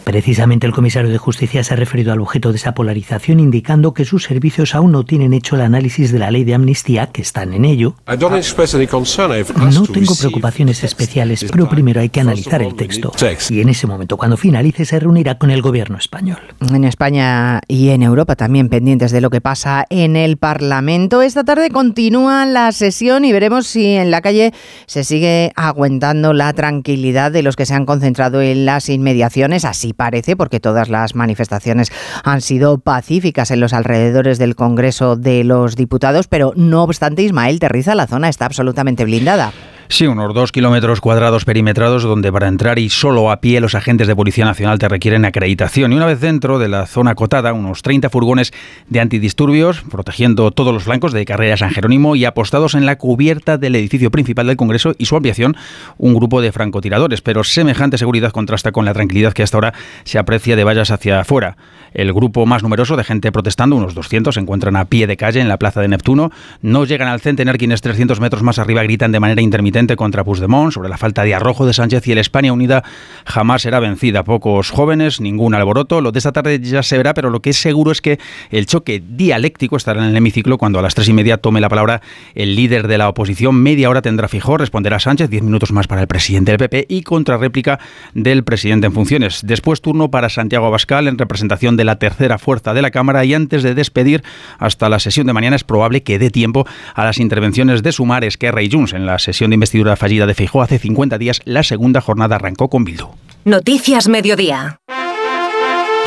Precisamente 0.05 0.67
el 0.67 0.73
comisario 0.73 1.11
de 1.11 1.19
Justicia 1.19 1.63
se 1.63 1.75
ha 1.75 1.77
referido 1.77 2.13
al 2.13 2.21
objeto 2.21 2.51
de 2.51 2.57
esa 2.57 2.73
polarización 2.73 3.41
indicando 3.41 3.93
que 3.93 4.05
sus 4.05 4.25
servicios 4.25 4.75
aún 4.75 4.93
no 4.93 5.05
tienen 5.05 5.35
hecho 5.35 5.57
el 5.57 5.63
análisis 5.63 6.13
de 6.13 6.19
la 6.19 6.31
ley 6.31 6.45
de 6.45 6.55
amnistía, 6.55 7.09
que 7.09 7.23
están 7.23 7.53
en 7.53 7.65
ello. 7.65 7.97
No 8.07 9.83
tengo 9.87 10.15
preocupaciones 10.15 10.85
especiales, 10.85 11.45
pero 11.51 11.69
primero 11.69 12.01
hay 12.01 12.09
que 12.09 12.21
analizar 12.21 12.63
el 12.63 12.75
texto. 12.75 13.13
Y 13.51 13.61
en 13.61 13.69
ese 13.69 13.87
momento, 13.87 14.17
cuando 14.17 14.37
finalice, 14.37 14.85
se 14.85 14.99
reunirá 14.99 15.39
con 15.39 15.51
el 15.51 15.63
gobierno 15.63 15.99
español. 15.99 16.39
En 16.73 16.85
España 16.85 17.61
y 17.67 17.91
en 17.91 18.03
Europa 18.03 18.37
también 18.37 18.69
pendientes 18.69 19.11
de 19.11 19.21
lo 19.21 19.31
que 19.31 19.41
pasa 19.41 19.87
en 19.91 20.17
el 20.17 20.37
Parlamento. 20.37 21.23
Esta 21.23 21.45
tarde 21.45 21.58
continúa 21.71 22.47
la 22.47 22.73
sesión 22.73 23.25
y 23.25 23.33
veremos 23.33 23.67
si 23.67 23.97
en 23.97 24.11
la 24.11 24.21
calle 24.21 24.53
se 24.87 25.05
sigue 25.05 25.53
aguantando 25.57 26.33
la 26.33 26.53
tranquilidad 26.53 27.33
de 27.33 27.43
los 27.43 27.57
que 27.57 27.67
se 27.67 27.75
han 27.75 27.87
concentrado 27.87 28.41
en 28.41 28.65
las 28.65 28.89
inmediaciones. 28.89 29.65
Así 29.65 29.93
parece, 29.93 30.37
porque 30.37 30.61
todas 30.61 30.89
las 30.89 31.15
manifestaciones 31.15 31.93
han 32.25 32.41
sido 32.41 32.79
pacíficas 32.79 33.51
en 33.51 33.61
los 33.61 33.73
alrededores 33.73 34.39
del 34.39 34.57
Congreso 34.57 35.17
de 35.17 35.45
los 35.45 35.77
Diputados, 35.77 36.29
pero 36.29 36.53
no 36.57 36.83
obstante, 36.83 37.23
Ismael 37.23 37.61
Terriza, 37.61 37.95
la 37.95 38.07
zona 38.07 38.29
está 38.29 38.47
absolutamente 38.47 39.05
blindada. 39.05 39.53
Sí, 39.91 40.07
unos 40.07 40.35
dos 40.35 40.53
kilómetros 40.53 41.01
cuadrados 41.01 41.47
perimetrados 41.47 42.03
donde 42.03 42.31
para 42.31 42.47
entrar 42.47 42.79
y 42.79 42.91
solo 42.91 43.31
a 43.31 43.41
pie 43.41 43.59
los 43.59 43.75
agentes 43.75 44.07
de 44.07 44.15
Policía 44.15 44.45
Nacional 44.45 44.79
te 44.79 44.87
requieren 44.87 45.25
acreditación. 45.25 45.95
Y 45.95 45.97
una 45.97 46.05
vez 46.05 46.21
dentro 46.21 46.59
de 46.59 46.69
la 46.69 46.87
zona 46.87 47.13
acotada, 47.13 47.55
unos 47.55 47.81
30 47.81 48.11
furgones 48.11 48.53
de 48.91 49.01
antidisturbios 49.01 49.81
protegiendo 49.91 50.51
todos 50.51 50.75
los 50.75 50.85
flancos 50.85 51.15
de 51.15 51.25
carrera 51.25 51.57
San 51.57 51.71
Jerónimo 51.71 52.17
y 52.17 52.27
apostados 52.27 52.75
en 52.75 52.85
la 52.85 52.99
cubierta 52.99 53.57
del 53.57 53.77
edificio 53.77 54.11
principal 54.11 54.47
del 54.47 54.59
Congreso 54.59 54.95
y 54.99 55.07
su 55.07 55.17
ampliación, 55.17 55.57
un 55.97 56.15
grupo 56.15 56.43
de 56.43 56.53
francotiradores. 56.53 57.23
Pero 57.23 57.43
semejante 57.43 57.97
seguridad 57.97 58.31
contrasta 58.31 58.73
con 58.73 58.85
la 58.85 58.93
tranquilidad 58.93 59.33
que 59.33 59.43
hasta 59.43 59.57
ahora 59.57 59.75
se 60.05 60.19
aprecia 60.19 60.55
de 60.55 60.65
vallas 60.65 60.91
hacia 60.91 61.21
afuera. 61.21 61.57
El 61.95 62.13
grupo 62.13 62.47
más 62.47 62.63
numeroso 62.63 62.97
de 62.97 63.05
gente 63.05 63.33
protestando, 63.33 63.77
unos 63.77 63.95
200, 63.95 64.35
se 64.35 64.41
encuentran 64.41 64.77
a 64.77 64.85
pie 64.85 65.07
de 65.07 65.17
calle 65.17 65.41
en 65.41 65.49
la 65.49 65.57
plaza 65.57 65.81
de 65.81 65.89
Neptuno. 65.89 66.31
No 66.63 66.85
llegan 66.85 67.09
al 67.09 67.21
centenar 67.21 67.59
quienes 67.59 67.81
300 67.81 68.21
metros 68.21 68.43
más 68.43 68.59
arriba 68.59 68.83
gritan 68.83 69.13
de 69.13 69.21
manera 69.21 69.43
intermitente 69.43 69.97
contra 69.97 70.25
Puigdemont, 70.25 70.73
sobre 70.73 70.89
la 70.89 70.99
falta 70.99 71.25
de 71.25 71.35
arrojo 71.35 71.67
de 71.67 71.73
Sánchez 71.73 72.07
y 72.07 72.13
el 72.13 72.19
España 72.19 72.53
Unida 72.53 72.85
jamás 73.25 73.63
será 73.63 73.81
vencida. 73.81 74.25
Pocos 74.25 74.71
jóvenes, 74.71 75.21
ningún 75.21 75.55
alboroto. 75.55 76.01
Lo 76.01 76.13
de 76.13 76.19
esta 76.19 76.33
tarde 76.33 76.61
ya 76.61 76.83
se 76.83 76.97
verá, 76.97 77.15
pero 77.15 77.31
lo 77.31 77.41
que 77.41 77.51
es 77.51 77.57
seguro 77.57 77.91
es 77.91 78.01
que 78.01 78.19
el 78.51 78.67
choque 78.67 79.03
dialéctico 79.07 79.77
estará 79.77 80.03
en 80.03 80.11
el 80.11 80.17
hemiciclo 80.17 80.59
cuando 80.59 80.79
a 80.79 80.83
las 80.83 80.95
tres 80.95 81.09
y 81.09 81.13
media 81.13 81.39
tome 81.39 81.61
la 81.61 81.69
palabra 81.69 82.03
el 82.35 82.55
líder 82.55 82.89
de 82.89 82.99
la 82.99 83.09
oposición. 83.09 83.57
Media 83.57 83.89
hora 83.89 84.03
tendrá 84.03 84.29
fijo, 84.29 84.57
responderá 84.59 84.99
Sánchez, 84.99 85.31
diez 85.31 85.43
minutos 85.43 85.73
más 85.73 85.87
para 85.87 86.03
el 86.03 86.07
presidente 86.07 86.53
del 86.53 86.59
PP 86.59 86.87
y 86.89 87.03
contrarréplica 87.03 87.79
del 88.15 88.45
presidente 88.45 88.87
en 88.87 88.93
funciones. 88.93 89.41
Después 89.45 89.81
turno 89.81 90.11
para 90.11 90.29
Santiago 90.29 90.67
Abascal 90.67 91.09
en 91.09 91.17
representación 91.17 91.77
de 91.79 91.85
la 91.85 91.99
tercera 91.99 92.37
fuerza 92.37 92.75
de 92.75 92.83
la 92.83 92.91
Cámara 92.91 93.25
y 93.25 93.33
antes 93.33 93.63
de 93.63 93.75
despedir 93.75 94.23
hasta 94.59 94.91
la 94.91 94.99
sesión 94.99 95.27
de 95.27 95.33
mañana 95.33 95.57
es 95.57 95.65
probable 95.65 96.03
que 96.03 96.19
dé 96.19 96.29
tiempo 96.29 96.67
a 96.95 97.05
las 97.05 97.19
intervenciones 97.19 97.83
de 97.83 97.93
Sumar, 97.93 98.25
Esquerra 98.25 98.61
y 98.63 98.71
Junts. 98.71 98.93
En 98.93 99.07
la 99.07 99.19
sesión 99.19 99.49
de 99.49 99.55
investidura 99.55 99.97
fallida 99.97 100.27
de 100.27 100.35
Feijóo 100.35 100.61
hace 100.61 100.79
50 100.79 101.17
días, 101.17 101.41
la 101.47 101.63
segunda 101.63 102.03
jornada 102.03 102.37
arrancó 102.37 102.69
con 102.69 102.85
Bildu. 102.85 103.09
Noticias 103.45 104.09
Mediodía. 104.09 104.81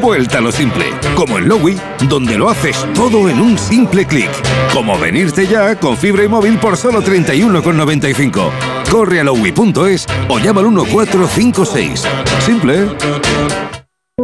Vuelta 0.00 0.38
a 0.38 0.40
lo 0.40 0.52
simple, 0.52 0.86
como 1.14 1.38
en 1.38 1.48
Lowy, 1.48 1.76
donde 2.08 2.38
lo 2.38 2.48
haces 2.48 2.86
todo 2.94 3.28
en 3.28 3.40
un 3.40 3.58
simple 3.58 4.06
clic. 4.06 4.30
Como 4.72 4.98
venirte 4.98 5.46
ya 5.46 5.76
con 5.76 5.96
fibra 5.96 6.24
y 6.24 6.28
móvil 6.28 6.58
por 6.58 6.76
solo 6.76 7.02
31,95. 7.02 8.50
Corre 8.90 9.20
a 9.20 9.24
lowy.es 9.24 10.06
o 10.28 10.38
llama 10.38 10.60
al 10.60 10.70
1456. 10.70 12.04
Simple. 12.40 12.88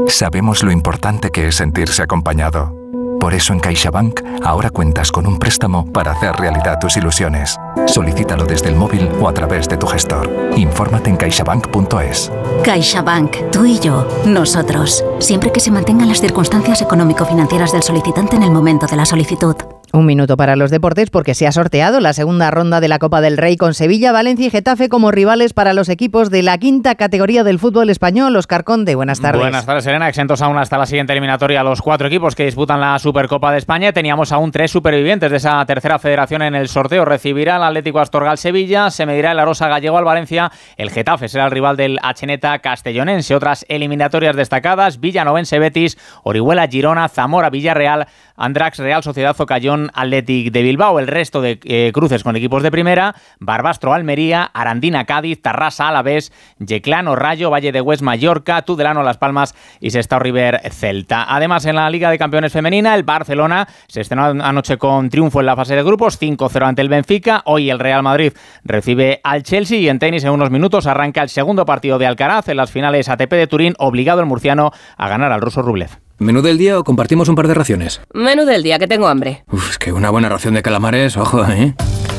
Sabemos 0.07 0.63
lo 0.63 0.71
importante 0.71 1.31
que 1.31 1.49
es 1.49 1.57
sentirse 1.57 2.03
acompañado. 2.03 2.84
Por 3.25 3.33
eso 3.33 3.55
en 3.55 3.59
CaixaBank 3.59 4.21
ahora 4.45 4.69
cuentas 4.69 5.11
con 5.11 5.27
un 5.27 5.39
préstamo 5.39 5.91
para 5.91 6.13
hacer 6.13 6.37
realidad 6.37 6.79
tus 6.79 6.99
ilusiones. 6.99 7.59
Solicítalo 7.87 8.45
desde 8.45 8.69
el 8.69 8.77
móvil 8.77 9.09
o 9.19 9.27
a 9.27 9.33
través 9.33 9.67
de 9.67 9.79
tu 9.79 9.87
gestor. 9.87 10.31
Infórmate 10.59 11.09
en 11.09 11.17
caixabank.es. 11.17 12.31
CaixaBank, 12.63 13.51
tú 13.51 13.65
y 13.65 13.79
yo, 13.79 14.07
nosotros. 14.27 15.03
Siempre 15.21 15.51
que 15.53 15.61
se 15.61 15.71
mantengan 15.71 16.09
las 16.09 16.21
circunstancias 16.21 16.83
económico-financieras 16.83 17.73
del 17.73 17.83
solicitante 17.83 18.37
en 18.37 18.43
el 18.43 18.51
momento 18.51 18.87
de 18.87 18.97
la 18.97 19.07
solicitud. 19.07 19.57
Un 19.95 20.07
minuto 20.07 20.37
para 20.37 20.57
los 20.57 20.73
deportes 20.73 21.09
porque 21.09 21.35
se 21.35 21.47
ha 21.47 21.53
sorteado 21.53 22.01
la 22.01 22.13
segunda 22.13 22.51
ronda 22.51 22.81
de 22.81 22.89
la 22.89 22.99
Copa 22.99 23.21
del 23.21 23.37
Rey 23.37 23.57
con 23.57 23.75
Sevilla, 23.75 24.11
Valencia 24.11 24.49
y 24.49 24.51
Getafe 24.51 24.89
como 24.89 25.13
rivales 25.13 25.53
para 25.53 25.73
los 25.73 25.89
equipos 25.89 26.31
de 26.31 26.43
la 26.43 26.59
quinta 26.59 26.97
categoría 26.97 27.45
del 27.45 27.61
fútbol 27.61 27.89
español. 27.91 28.35
Oscar 28.35 28.65
Conde, 28.65 28.97
buenas 28.97 29.21
tardes. 29.21 29.41
Buenas 29.41 29.67
tardes, 29.67 29.85
Serena. 29.85 30.09
Exentos 30.09 30.43
aún 30.43 30.59
hasta 30.59 30.79
la 30.79 30.87
siguiente 30.87 31.13
eliminatoria 31.13 31.63
los 31.63 31.81
cuatro 31.81 32.09
equipos 32.09 32.35
que 32.35 32.45
disputan 32.45 32.81
la 32.81 32.99
Supercopa 32.99 33.53
de 33.53 33.59
España. 33.59 33.93
Teníamos 33.93 34.33
aún 34.33 34.51
tres 34.51 34.73
supervivientes 34.73 35.31
de 35.31 35.37
esa 35.37 35.65
tercera 35.65 36.01
federación 36.01 36.43
en 36.43 36.57
el 36.57 36.67
sorteo. 36.67 37.05
Recibirá 37.05 37.59
el 37.59 37.63
Atlético 37.63 38.01
Astorgal 38.01 38.37
Sevilla, 38.37 38.91
se 38.91 39.07
medirá 39.07 39.31
el 39.31 39.39
Arosa 39.39 39.69
Gallego 39.69 39.97
al 39.97 40.05
Valencia. 40.05 40.51
El 40.77 40.91
Getafe 40.91 41.29
será 41.29 41.45
el 41.45 41.53
rival 41.53 41.77
del 41.77 42.01
Acheneta 42.03 42.59
Castellonense. 42.59 43.33
Otras 43.33 43.65
eliminatorias 43.69 44.35
destacadas: 44.35 44.99
Villanovense 44.99 45.61
Betis, 45.61 45.97
Orihuela 46.25 46.67
Girona, 46.67 47.09
Zamora 47.09 47.49
Villarreal, 47.49 48.09
Andrax 48.37 48.81
Real 48.81 49.05
Sociedad 49.05 49.37
Zocayón 49.85 49.91
Athletic 49.95 50.53
de 50.53 50.63
Bilbao. 50.63 50.99
El 50.99 51.07
resto 51.07 51.41
de 51.41 51.59
eh, 51.65 51.91
cruces 51.93 52.23
con 52.23 52.37
equipos 52.37 52.63
de 52.63 52.71
primera, 52.71 53.15
Barbastro 53.39 53.93
Almería, 53.93 54.51
Arandina 54.53 55.05
Cádiz, 55.05 55.43
Tarrasa 55.43 55.89
Alavés, 55.89 56.33
Yeclano 56.59 57.17
Rayo, 57.17 57.51
Valle 57.51 57.73
de 57.73 57.81
Hues 57.81 58.03
Mallorca, 58.03 58.63
Tudelano 58.63 59.03
Las 59.03 59.19
Palmas 59.19 59.55
y 59.81 59.91
Sestao 59.91 60.19
River 60.19 60.61
Celta. 60.71 61.25
Además, 61.29 61.67
en 61.67 61.77
la 61.77 61.91
Liga 61.91 62.11
de 62.11 62.19
Campeones 62.19 62.53
Femenina, 62.53 62.95
el 62.95 63.03
Barcelona 63.03 63.69
se 63.89 64.01
estrenó 64.01 64.25
anoche 64.25 64.79
con 64.79 65.09
triunfo 65.11 65.41
en 65.41 65.47
la 65.47 65.57
fase 65.57 65.77
de 65.77 65.83
grupos, 65.83 66.21
5-0 66.21 66.67
ante 66.67 66.83
el 66.83 66.89
Benfica. 66.89 67.43
Hoy 67.47 67.71
el 67.71 67.79
Real 67.79 68.03
Madrid 68.03 68.33
recibe 68.65 69.21
al 69.25 69.43
Chelsea 69.43 69.79
y 69.79 69.89
en 69.89 69.99
tenis 69.99 70.25
en 70.25 70.31
unos 70.31 70.51
minutos 70.51 70.87
arranca 70.87 71.23
el 71.23 71.29
segundo 71.29 71.65
partido 71.65 71.99
de 71.99 72.07
Alcaraz 72.07 72.49
en 72.49 72.57
las 72.57 72.71
finales 72.71 73.09
ATP 73.09 73.33
de 73.33 73.47
Turín, 73.47 73.75
obligado 73.79 74.21
el 74.21 74.27
murciano 74.27 74.73
a 74.97 75.09
ganar 75.09 75.33
al 75.33 75.41
ruso 75.41 75.63
Rublev. 75.63 76.04
¿Menú 76.25 76.41
del 76.41 76.57
día 76.57 76.79
o 76.79 76.85
compartimos 76.85 77.29
un 77.29 77.35
par 77.35 77.49
de 77.49 77.53
raciones? 77.53 78.01
Menú 78.15 78.47
del 78.47 78.63
día, 78.63 78.79
que 78.79 78.89
tengo 78.89 79.09
hambre. 79.09 79.45
Uf, 79.53 79.73
es 79.73 79.79
que 79.79 79.93
una 79.93 80.09
buena 80.09 80.31
ración 80.31 80.55
de 80.55 80.63
calamares, 80.63 81.19
ojo, 81.19 81.45
¿eh? 81.45 81.75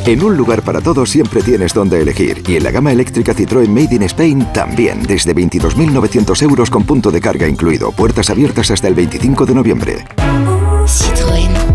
En 0.06 0.24
un 0.24 0.38
lugar 0.38 0.62
para 0.62 0.80
todos 0.80 1.10
siempre 1.10 1.42
tienes 1.42 1.74
donde 1.74 2.00
elegir. 2.00 2.44
Y 2.48 2.58
en 2.58 2.64
la 2.66 2.70
gama 2.70 2.92
eléctrica 2.92 3.34
Citroën 3.34 3.68
Made 3.68 3.96
in 3.96 4.04
Spain 4.04 4.54
también. 4.54 5.02
Desde 5.02 5.34
22.900 5.34 6.40
euros 6.44 6.70
con 6.70 6.84
punto 6.84 7.10
de 7.10 7.20
carga 7.20 7.48
incluido. 7.48 7.92
Puertas 7.92 8.30
abiertas 8.30 8.70
hasta 8.70 8.88
el 8.88 8.94
25 8.94 9.44
de 9.48 9.56
noviembre. 9.56 10.06
Citroën. 10.86 11.75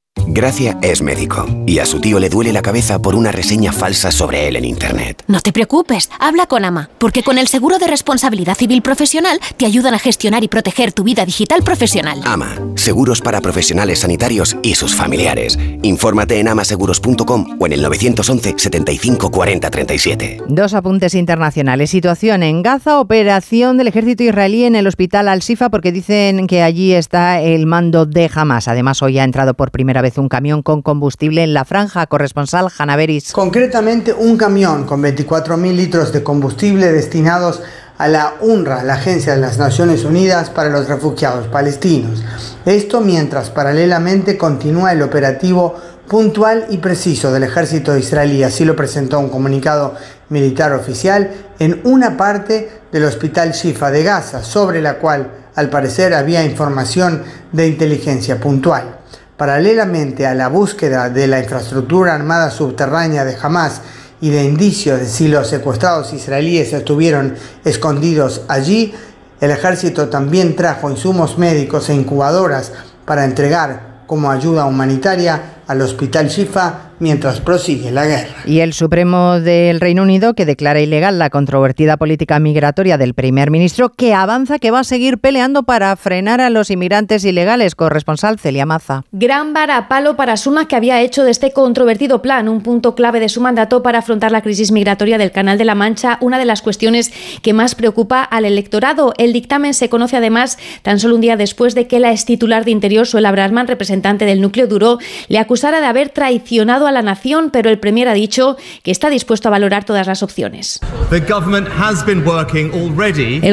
Gracia 0.33 0.77
es 0.81 1.01
médico 1.01 1.45
y 1.65 1.79
a 1.79 1.85
su 1.85 1.99
tío 1.99 2.19
le 2.19 2.29
duele 2.29 2.53
la 2.53 2.61
cabeza 2.61 2.99
por 2.99 3.15
una 3.15 3.31
reseña 3.31 3.71
falsa 3.71 4.11
sobre 4.11 4.47
él 4.47 4.55
en 4.55 4.65
Internet. 4.65 5.23
No 5.27 5.39
te 5.39 5.53
preocupes, 5.53 6.09
habla 6.19 6.47
con 6.47 6.65
Ama, 6.65 6.89
porque 6.99 7.23
con 7.23 7.37
el 7.37 7.47
seguro 7.47 7.79
de 7.79 7.87
responsabilidad 7.87 8.55
civil 8.55 8.81
profesional 8.81 9.39
te 9.57 9.65
ayudan 9.65 9.93
a 9.93 9.99
gestionar 9.99 10.43
y 10.43 10.47
proteger 10.47 10.91
tu 10.91 11.03
vida 11.03 11.25
digital 11.25 11.63
profesional. 11.63 12.21
Ama, 12.25 12.55
seguros 12.75 13.21
para 13.21 13.41
profesionales 13.41 13.99
sanitarios 13.99 14.57
y 14.61 14.75
sus 14.75 14.95
familiares. 14.95 15.57
Infórmate 15.81 16.39
en 16.39 16.49
amaseguros.com 16.49 17.57
o 17.59 17.65
en 17.65 17.73
el 17.73 17.81
911 17.81 18.55
75 18.57 19.31
40 19.31 19.69
37. 19.69 20.37
Dos 20.47 20.73
apuntes 20.73 21.13
internacionales. 21.13 21.89
Situación 21.89 22.43
en 22.43 22.63
Gaza, 22.63 22.99
operación 22.99 23.77
del 23.77 23.87
ejército 23.87 24.23
israelí 24.23 24.65
en 24.65 24.75
el 24.75 24.87
hospital 24.87 25.29
Al-Sifa 25.29 25.69
porque 25.69 25.91
dicen 25.91 26.47
que 26.47 26.63
allí 26.63 26.93
está 26.93 27.41
el 27.41 27.65
mando 27.65 28.05
de 28.05 28.29
Hamas. 28.33 28.67
Además, 28.67 29.01
hoy 29.01 29.19
ha 29.19 29.23
entrado 29.23 29.53
por 29.53 29.71
primera 29.71 30.00
vez 30.01 30.17
un 30.17 30.29
camión 30.29 30.61
con 30.63 30.81
combustible 30.81 31.43
en 31.43 31.53
la 31.53 31.65
franja. 31.65 32.05
Corresponsal 32.07 32.69
Hanaveris. 32.77 33.31
Concretamente, 33.31 34.13
un 34.13 34.37
camión 34.37 34.85
con 34.85 35.01
24.000 35.01 35.75
litros 35.75 36.11
de 36.13 36.23
combustible 36.23 36.91
destinados 36.91 37.61
a 37.97 38.07
la 38.07 38.33
UNRWA, 38.41 38.83
la 38.83 38.95
Agencia 38.95 39.35
de 39.35 39.41
las 39.41 39.59
Naciones 39.59 40.05
Unidas 40.05 40.49
para 40.49 40.69
los 40.69 40.87
Refugiados 40.87 41.47
Palestinos. 41.47 42.23
Esto 42.65 43.01
mientras 43.01 43.51
paralelamente 43.51 44.39
continúa 44.39 44.91
el 44.91 45.03
operativo 45.03 45.75
puntual 46.07 46.65
y 46.69 46.79
preciso 46.79 47.31
del 47.31 47.43
ejército 47.43 47.95
israelí, 47.95 48.43
así 48.43 48.65
lo 48.65 48.75
presentó 48.75 49.19
un 49.19 49.29
comunicado 49.29 49.93
militar 50.29 50.73
oficial 50.73 51.31
en 51.59 51.79
una 51.83 52.17
parte 52.17 52.81
del 52.91 53.05
hospital 53.05 53.51
Shifa 53.51 53.91
de 53.91 54.03
Gaza, 54.03 54.43
sobre 54.43 54.81
la 54.81 54.95
cual 54.95 55.31
al 55.55 55.69
parecer 55.69 56.13
había 56.13 56.43
información 56.43 57.23
de 57.51 57.67
inteligencia 57.67 58.39
puntual. 58.39 59.00
Paralelamente 59.41 60.27
a 60.27 60.35
la 60.35 60.49
búsqueda 60.49 61.09
de 61.09 61.25
la 61.25 61.39
infraestructura 61.39 62.13
armada 62.13 62.51
subterránea 62.51 63.25
de 63.25 63.35
Hamas 63.41 63.81
y 64.21 64.29
de 64.29 64.43
indicios 64.43 64.99
de 64.99 65.07
si 65.07 65.27
los 65.29 65.47
secuestrados 65.47 66.13
israelíes 66.13 66.71
estuvieron 66.73 67.33
escondidos 67.65 68.43
allí, 68.47 68.93
el 69.39 69.49
ejército 69.49 70.09
también 70.09 70.55
trajo 70.55 70.91
insumos 70.91 71.39
médicos 71.39 71.89
e 71.89 71.95
incubadoras 71.95 72.71
para 73.03 73.25
entregar 73.25 74.03
como 74.05 74.29
ayuda 74.29 74.65
humanitaria 74.65 75.63
al 75.65 75.81
hospital 75.81 76.27
Shifa 76.27 76.90
mientras 77.01 77.41
prosigue 77.41 77.91
la 77.91 78.05
guerra. 78.05 78.35
Y 78.45 78.59
el 78.59 78.73
Supremo 78.73 79.39
del 79.39 79.81
Reino 79.81 80.03
Unido 80.03 80.33
que 80.33 80.45
declara 80.45 80.79
ilegal 80.79 81.19
la 81.19 81.29
controvertida 81.29 81.97
política 81.97 82.39
migratoria 82.39 82.97
del 82.97 83.13
primer 83.13 83.51
ministro 83.51 83.89
que 83.89 84.13
avanza 84.13 84.59
que 84.59 84.71
va 84.71 84.79
a 84.79 84.83
seguir 84.83 85.17
peleando 85.17 85.63
para 85.63 85.93
frenar 85.95 86.39
a 86.39 86.49
los 86.49 86.69
inmigrantes 86.69 87.25
ilegales. 87.25 87.75
Corresponsal 87.75 88.39
Celia 88.39 88.65
Maza. 88.65 89.03
Gran 89.11 89.53
varapalo 89.53 90.15
para 90.15 90.37
Suma 90.37 90.67
que 90.67 90.75
había 90.75 91.01
hecho 91.01 91.23
de 91.23 91.31
este 91.31 91.51
controvertido 91.51 92.21
plan 92.21 92.47
un 92.47 92.61
punto 92.61 92.95
clave 92.95 93.19
de 93.19 93.29
su 93.29 93.41
mandato 93.41 93.81
para 93.81 93.99
afrontar 93.99 94.31
la 94.31 94.41
crisis 94.41 94.71
migratoria 94.71 95.17
del 95.17 95.31
Canal 95.31 95.57
de 95.57 95.65
la 95.65 95.75
Mancha, 95.75 96.17
una 96.21 96.37
de 96.37 96.45
las 96.45 96.61
cuestiones 96.61 97.11
que 97.41 97.53
más 97.53 97.75
preocupa 97.75 98.23
al 98.23 98.45
electorado. 98.45 99.13
El 99.17 99.33
dictamen 99.33 99.73
se 99.73 99.89
conoce 99.89 100.17
además 100.17 100.59
tan 100.83 100.99
solo 100.99 101.15
un 101.15 101.21
día 101.21 101.35
después 101.35 101.73
de 101.73 101.87
que 101.87 101.99
la 101.99 102.11
ex 102.11 102.25
titular 102.25 102.63
de 102.63 102.71
Interior, 102.71 103.07
Suela 103.07 103.31
Brasman, 103.31 103.67
representante 103.67 104.25
del 104.25 104.41
núcleo 104.41 104.67
duro, 104.67 104.99
le 105.27 105.39
acusara 105.39 105.81
de 105.81 105.87
haber 105.87 106.09
traicionado 106.09 106.85
a 106.87 106.90
a 106.91 106.93
la 106.93 107.01
nación, 107.01 107.49
pero 107.51 107.69
el 107.69 107.79
Premier 107.79 108.07
ha 108.07 108.13
dicho 108.13 108.57
que 108.83 108.91
está 108.91 109.09
dispuesto 109.09 109.47
a 109.47 109.51
valorar 109.51 109.83
todas 109.83 110.07
las 110.07 110.23
opciones. 110.23 110.79
El 111.09 111.25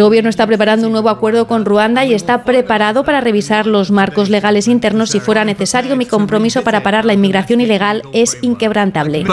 gobierno 0.02 0.30
está 0.30 0.46
preparando 0.46 0.86
un 0.86 0.92
nuevo 0.92 1.08
acuerdo 1.08 1.46
con 1.46 1.64
Ruanda 1.64 2.04
y 2.04 2.14
está 2.14 2.44
preparado 2.44 3.04
para 3.04 3.20
revisar 3.20 3.66
los 3.66 3.90
marcos 3.90 4.28
legales 4.30 4.68
internos 4.68 5.10
si 5.10 5.20
fuera 5.20 5.44
necesario. 5.44 5.96
Mi 5.96 6.06
compromiso 6.06 6.62
para 6.62 6.82
parar 6.82 7.04
la 7.04 7.14
inmigración 7.14 7.60
ilegal 7.60 8.02
es 8.12 8.38
inquebrantable. 8.42 9.24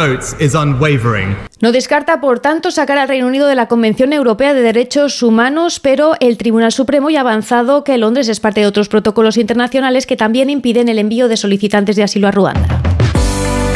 No 1.61 1.71
descarta, 1.71 2.21
por 2.21 2.39
tanto, 2.39 2.71
sacar 2.71 2.97
al 2.97 3.07
Reino 3.07 3.27
Unido 3.27 3.47
de 3.47 3.55
la 3.55 3.67
Convención 3.67 4.13
Europea 4.13 4.53
de 4.53 4.61
Derechos 4.61 5.23
Humanos, 5.23 5.79
pero 5.79 6.13
el 6.19 6.37
Tribunal 6.37 6.71
Supremo 6.71 7.09
ya 7.09 7.19
ha 7.19 7.21
avanzado 7.21 7.83
que 7.83 7.97
Londres 7.97 8.27
es 8.29 8.39
parte 8.39 8.61
de 8.61 8.67
otros 8.67 8.89
protocolos 8.89 9.37
internacionales 9.37 10.05
que 10.05 10.17
también 10.17 10.49
impiden 10.49 10.89
el 10.89 10.99
envío 10.99 11.27
de 11.27 11.37
solicitantes 11.37 11.95
de 11.95 12.03
asilo 12.03 12.27
a 12.27 12.31
Ruanda. 12.31 12.84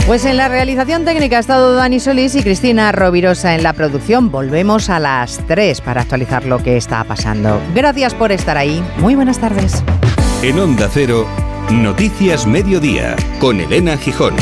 Pues 0.10 0.26
en 0.26 0.38
la 0.38 0.48
realización 0.48 1.06
técnica 1.06 1.38
ha 1.38 1.40
estado 1.40 1.76
Dani 1.76 2.00
Solís 2.00 2.34
y 2.34 2.42
Cristina 2.42 2.92
Rovirosa 2.92 3.54
en 3.54 3.62
la 3.62 3.74
producción. 3.74 4.32
Volvemos 4.32 4.90
a 4.90 4.98
las 4.98 5.38
3 5.46 5.82
para 5.82 6.02
actualizar 6.02 6.46
lo 6.46 6.58
que 6.64 6.78
está 6.78 7.04
pasando. 7.04 7.62
Gracias 7.76 8.16
por 8.16 8.32
estar 8.32 8.58
ahí. 8.58 8.84
Muy 8.98 9.14
buenas 9.14 9.38
tardes. 9.38 9.84
En 10.42 10.58
Onda 10.58 10.90
Cero, 10.92 11.28
Noticias 11.70 12.48
Mediodía, 12.48 13.16
con 13.40 13.60
Elena 13.60 13.98
Gijón. 13.98 14.34